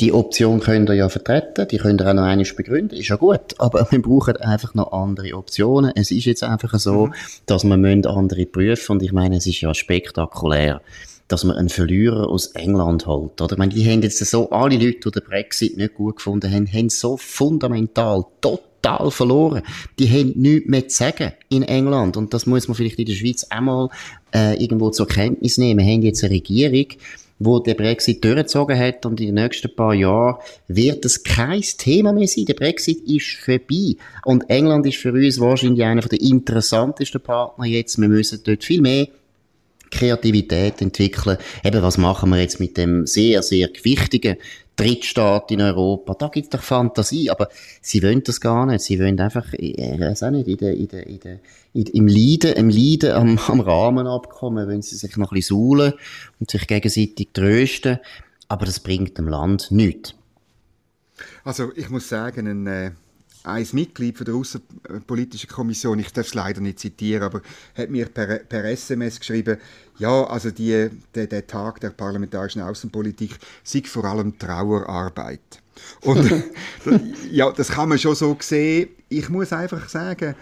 die 0.01 0.13
Option 0.13 0.61
könnt 0.61 0.89
ihr 0.89 0.95
ja 0.95 1.09
vertreten, 1.09 1.69
die 1.69 1.77
könnt 1.77 2.01
ihr 2.01 2.09
auch 2.09 2.15
noch 2.15 2.23
einmal 2.23 2.47
begründen, 2.57 2.99
ist 2.99 3.09
ja 3.09 3.17
gut, 3.17 3.55
aber 3.59 3.87
wir 3.91 4.01
brauchen 4.01 4.37
einfach 4.39 4.75
noch 4.75 4.93
andere 4.93 5.35
Optionen. 5.35 5.93
Es 5.95 6.11
ist 6.11 6.25
jetzt 6.25 6.43
einfach 6.43 6.79
so, 6.79 7.07
mhm. 7.07 7.15
dass 7.47 7.65
wir 7.65 8.11
andere 8.11 8.47
prüfen 8.47 8.93
und 8.93 9.03
ich 9.03 9.13
meine, 9.13 9.37
es 9.37 9.47
ist 9.47 9.61
ja 9.61 9.75
spektakulär 9.75 10.81
dass 11.31 11.45
man 11.45 11.57
einen 11.57 11.69
Verlierer 11.69 12.29
aus 12.29 12.49
England 12.49 13.07
holt. 13.07 13.41
Oder? 13.41 13.53
Ich 13.53 13.59
meine, 13.59 13.73
die 13.73 13.89
haben 13.89 14.03
jetzt 14.03 14.19
so, 14.19 14.51
alle 14.51 14.75
Leute, 14.77 15.11
die 15.11 15.11
den 15.13 15.25
Brexit 15.25 15.77
nicht 15.77 15.95
gut 15.95 16.17
gefunden 16.17 16.53
haben, 16.53 16.67
haben 16.67 16.89
so 16.89 17.17
fundamental, 17.17 18.25
total 18.41 19.11
verloren. 19.13 19.63
Die 20.01 20.11
haben 20.11 20.33
nichts 20.35 20.69
mehr 20.69 20.89
zu 20.89 20.97
sagen 20.97 21.33
in 21.49 21.63
England. 21.63 22.17
Und 22.17 22.35
das 22.35 22.47
muss 22.47 22.67
man 22.67 22.75
vielleicht 22.75 22.99
in 22.99 23.07
der 23.07 23.15
Schweiz 23.15 23.45
einmal 23.45 23.91
äh, 24.35 24.61
irgendwo 24.61 24.91
zur 24.91 25.07
Kenntnis 25.07 25.57
nehmen. 25.57 25.87
Wir 25.87 25.93
haben 25.93 26.03
jetzt 26.03 26.25
eine 26.25 26.35
Regierung, 26.35 26.87
wo 27.39 27.61
der 27.61 27.75
Brexit 27.75 28.25
durchgezogen 28.25 28.77
hat 28.77 29.07
und 29.07 29.21
in 29.21 29.27
den 29.27 29.37
nächsten 29.37 29.75
paar 29.75 29.95
Jahren 29.95 30.37
wird 30.67 31.05
es 31.05 31.23
kein 31.23 31.63
Thema 31.63 32.13
mehr 32.13 32.27
sein. 32.27 32.45
Der 32.47 32.55
Brexit 32.55 33.09
ist 33.09 33.37
vorbei. 33.45 33.95
Und 34.25 34.51
England 34.51 34.85
ist 34.87 34.99
für 34.99 35.13
uns 35.13 35.39
wahrscheinlich 35.39 35.85
einer 35.85 36.03
der 36.03 36.21
interessantesten 36.21 37.21
Partner 37.21 37.67
jetzt. 37.67 38.01
Wir 38.01 38.09
müssen 38.09 38.41
dort 38.45 38.65
viel 38.65 38.81
mehr 38.81 39.07
Kreativität 39.91 40.81
entwickeln. 40.81 41.39
Eben, 41.65 41.83
was 41.83 41.99
machen 41.99 42.31
wir 42.31 42.41
jetzt 42.41 42.61
mit 42.61 42.77
dem 42.77 43.07
sehr, 43.07 43.43
sehr 43.43 43.69
gewichtigen 43.69 44.37
Drittstaat 44.77 45.51
in 45.51 45.61
Europa? 45.61 46.15
Da 46.15 46.29
gibt's 46.29 46.51
doch 46.51 46.63
Fantasie, 46.63 47.31
aber 47.31 47.49
sie 47.83 48.03
wollen 48.03 48.23
das 48.23 48.41
gar 48.41 48.67
nicht. 48.67 48.83
Sie 48.83 48.99
wollen 48.99 49.21
einfach, 49.21 49.53
ich 49.53 49.77
weiß 49.77 50.23
auch 50.23 50.31
nicht, 50.31 50.49
in 50.49 50.57
der, 50.57 50.75
in 50.75 50.89
der, 50.89 51.07
in 51.07 51.21
der, 51.21 51.41
im 51.73 52.07
Leiden, 52.07 52.53
im 52.53 52.71
Leiden 52.71 53.13
am, 53.13 53.39
am 53.49 53.61
Rahmenabkommen, 53.61 54.69
wenn 54.69 54.83
sie 54.83 54.97
sich 54.97 55.17
noch 55.17 55.33
ein 55.33 55.35
bisschen 55.35 55.57
suhlen 55.57 55.93
und 56.39 56.51
sich 56.51 56.67
gegenseitig 56.67 57.29
trösten. 57.33 57.99
Aber 58.49 58.67
das 58.67 58.81
bringt 58.81 59.19
dem 59.19 59.29
Land 59.29 59.71
nichts. 59.71 60.15
Also, 61.45 61.71
ich 61.77 61.91
muss 61.91 62.09
sagen, 62.09 62.47
ein, 62.47 62.67
äh 62.67 62.91
ein 63.45 63.67
Mitglied 63.73 64.17
von 64.17 64.27
der 64.27 64.35
Außenpolitischen 64.35 65.49
Kommission, 65.49 65.99
ich 65.99 66.13
darf 66.13 66.27
es 66.27 66.35
leider 66.35 66.61
nicht 66.61 66.79
zitieren, 66.79 67.23
aber 67.23 67.43
hat 67.77 67.91
mir 67.91 68.07
per, 68.07 68.39
per 68.39 68.65
SMS 68.65 69.19
geschrieben, 69.19 69.59
ja, 69.99 70.25
also 70.25 70.51
die, 70.51 70.91
der, 71.15 71.27
der 71.27 71.47
Tag 71.47 71.81
der 71.81 71.91
parlamentarischen 71.91 72.63
Außenpolitik 72.63 73.39
sei 73.63 73.83
vor 73.85 74.05
allem 74.05 74.39
Trauerarbeit. 74.39 75.41
Und 76.03 76.31
ja, 77.31 77.51
das 77.51 77.69
kann 77.69 77.89
man 77.89 77.99
schon 77.99 78.15
so 78.15 78.37
sehen. 78.41 78.91
Ich 79.09 79.29
muss 79.29 79.53
einfach 79.53 79.89
sagen, 79.89 80.35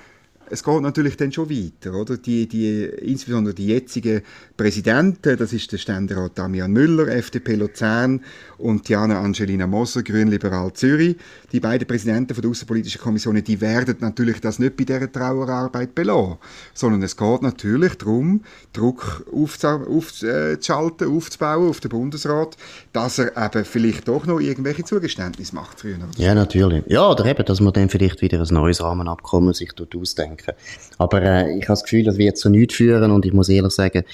es 0.51 0.63
geht 0.63 0.81
natürlich 0.83 1.17
dann 1.17 1.33
schon 1.33 1.51
weiter, 1.51 1.95
oder? 1.95 2.17
Die, 2.17 2.49
die, 2.49 2.85
insbesondere 2.85 3.55
die 3.55 3.67
jetzigen 3.67 4.23
Präsidenten, 4.57 5.37
das 5.37 5.53
ist 5.53 5.71
der 5.73 5.79
Ständerat 5.79 6.39
Damian 6.39 6.73
Müller, 6.73 7.09
FDP 7.09 7.55
Luzern 7.55 8.23
und 8.59 8.89
Diana 8.89 9.21
Angelina 9.21 9.67
Moser, 9.67 10.03
Grünliberal 10.03 10.73
Zürich. 10.73 11.17
Die 11.53 11.61
beiden 11.61 11.87
Präsidenten 11.87 12.35
von 12.35 12.43
der 12.43 12.51
Außenpolitischen 12.51 13.01
Kommission, 13.01 13.43
die 13.43 13.61
werden 13.61 13.97
natürlich 14.01 14.41
das 14.41 14.59
nicht 14.59 14.77
bei 14.77 14.85
dieser 14.85 15.11
Trauerarbeit 15.11 15.95
belassen, 15.95 16.37
sondern 16.75 17.03
es 17.03 17.17
geht 17.17 17.43
natürlich 17.43 17.95
darum, 17.95 18.43
Druck 18.73 19.27
aufzuschalten, 19.33 21.09
aufzubauen 21.09 21.69
auf 21.69 21.81
den 21.81 21.89
Bundesrat, 21.91 22.57
dass 22.93 23.19
er 23.19 23.37
eben 23.37 23.65
vielleicht 23.65 24.09
doch 24.09 24.27
noch 24.27 24.41
irgendwelche 24.41 24.85
Zugeständnisse 24.85 25.55
macht 25.55 25.81
früher. 25.81 25.99
Ja, 26.17 26.35
natürlich. 26.35 26.85
Ja, 26.87 27.11
oder 27.11 27.25
eben, 27.27 27.45
dass 27.45 27.61
man 27.61 27.73
dann 27.73 27.89
vielleicht 27.89 28.23
wieder 28.23 28.41
ein 28.41 28.55
neues 28.55 28.83
Rahmenabkommen 28.83 29.55
sich 29.55 29.73
dort 29.73 29.95
ausdenken. 30.39 30.55
Aber 30.99 31.23
äh, 31.23 31.59
ich 31.59 31.65
habe 31.65 31.73
das 31.73 31.83
Gefühl, 31.85 32.05
das 32.05 32.19
wird 32.19 32.37
zu 32.37 32.49
nichts 32.49 32.75
führen 32.75 33.11
und 33.11 33.25
ich 33.25 33.33
muss 33.33 33.49
ehrlich 33.49 33.73
sagen, 33.73 34.05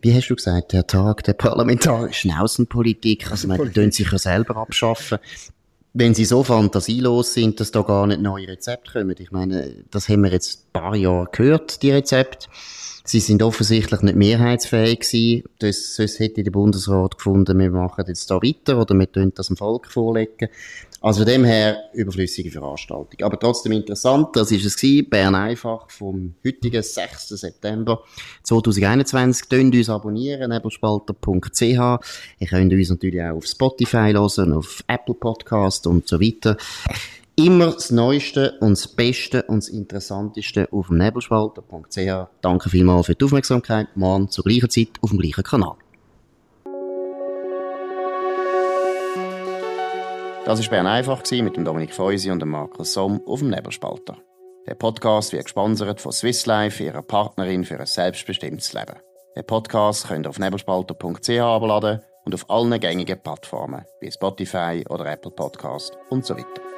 wie 0.00 0.14
hast 0.14 0.28
du 0.28 0.34
gesagt, 0.34 0.72
der 0.72 0.86
Tag 0.86 1.22
der 1.24 1.34
parlamentarischen 1.34 2.32
Außenpolitik, 2.32 3.30
also 3.30 3.46
man 3.46 3.72
tun 3.72 3.92
sich 3.92 4.10
ja 4.10 4.18
selber 4.18 4.56
abschaffen. 4.56 5.18
Wenn 5.94 6.14
sie 6.14 6.24
so 6.24 6.42
fantasielos 6.42 7.34
sind, 7.34 7.60
dass 7.60 7.70
da 7.70 7.82
gar 7.82 8.06
nicht 8.06 8.20
neue 8.20 8.48
Rezepte 8.48 8.92
kommen. 8.92 9.14
Ich 9.18 9.30
meine, 9.30 9.84
das 9.90 10.08
haben 10.08 10.24
wir 10.24 10.32
jetzt 10.32 10.64
ein 10.64 10.72
paar 10.72 10.96
Jahre 10.96 11.28
gehört, 11.30 11.82
die 11.82 11.90
Rezepte. 11.90 12.48
Sie 13.04 13.20
sind 13.20 13.42
offensichtlich 13.42 14.00
nicht 14.02 14.16
mehrheitsfähig 14.16 15.00
gewesen. 15.00 15.44
Das, 15.58 15.96
sonst 15.96 16.20
hätte 16.20 16.42
der 16.42 16.50
Bundesrat 16.52 17.16
gefunden, 17.16 17.58
wir 17.58 17.70
machen 17.70 18.04
jetzt 18.06 18.30
da 18.30 18.36
weiter 18.36 18.80
oder 18.80 18.94
wir 18.94 19.10
tun 19.10 19.32
das 19.34 19.48
dem 19.48 19.56
Volk 19.56 19.90
vorlegen. 19.90 20.48
Also 21.00 21.24
von 21.24 21.26
dem 21.26 21.44
her 21.44 21.90
überflüssige 21.94 22.52
Veranstaltung. 22.52 23.20
Aber 23.22 23.36
trotzdem 23.36 23.72
interessant, 23.72 24.28
das 24.34 24.52
ist 24.52 24.64
es 24.64 24.76
gewesen, 24.76 25.10
Bern 25.10 25.34
einfach 25.34 25.90
vom 25.90 26.34
heutigen 26.46 26.80
6. 26.80 27.30
September 27.30 28.04
2021. 28.44 29.48
Tönt 29.48 29.74
uns 29.74 29.90
abonnieren, 29.90 30.50
nebelspalter.ch. 30.50 31.60
Ihr 31.60 32.46
könnt 32.48 32.72
uns 32.72 32.90
natürlich 32.90 33.20
auch 33.20 33.36
auf 33.36 33.46
Spotify 33.46 34.12
hören, 34.12 34.52
auf 34.52 34.84
Apple 34.86 35.14
Podcast 35.14 35.88
und 35.88 36.06
so 36.06 36.20
weiter. 36.20 36.56
Immer 37.36 37.72
das 37.72 37.90
Neueste 37.90 38.58
und 38.60 38.72
das 38.72 38.86
Beste 38.86 39.44
und 39.44 39.62
das 39.62 39.70
Interessanteste 39.70 40.68
auf 40.70 40.88
dem 40.88 40.98
nebelspalter.ch. 40.98 42.28
Danke 42.42 42.68
vielmals 42.68 43.06
für 43.06 43.14
die 43.14 43.24
Aufmerksamkeit. 43.24 43.88
Morgen 43.94 44.28
zur 44.28 44.44
gleichen 44.44 44.68
Zeit 44.68 44.88
auf 45.00 45.10
dem 45.10 45.18
gleichen 45.18 45.42
Kanal. 45.42 45.76
Das 50.44 50.60
war 50.60 50.68
Bern 50.68 50.86
einfach 50.86 51.22
mit 51.30 51.56
dem 51.56 51.64
Dominik 51.64 51.94
Feusi 51.94 52.30
und 52.30 52.40
dem 52.40 52.50
Markus 52.50 52.92
Somm 52.92 53.22
auf 53.26 53.38
dem 53.38 53.48
Nebelspalter. 53.48 54.18
Der 54.66 54.74
Podcast 54.74 55.32
wird 55.32 55.44
gesponsert 55.44 56.02
von 56.02 56.12
Swiss 56.12 56.44
Life, 56.44 56.84
ihrer 56.84 57.02
Partnerin 57.02 57.64
für 57.64 57.80
ein 57.80 57.86
selbstbestimmtes 57.86 58.74
Leben. 58.74 58.96
Den 59.34 59.46
Podcast 59.46 60.08
könnt 60.08 60.26
ihr 60.26 60.30
auf 60.30 60.38
nebelspalter.ch 60.38 61.30
abladen 61.30 62.00
und 62.26 62.34
auf 62.34 62.50
allen 62.50 62.78
gängigen 62.78 63.22
Plattformen 63.22 63.86
wie 64.00 64.12
Spotify 64.12 64.84
oder 64.90 65.06
Apple 65.06 65.30
Podcast 65.30 65.96
und 66.10 66.26
so 66.26 66.36
weiter. 66.36 66.71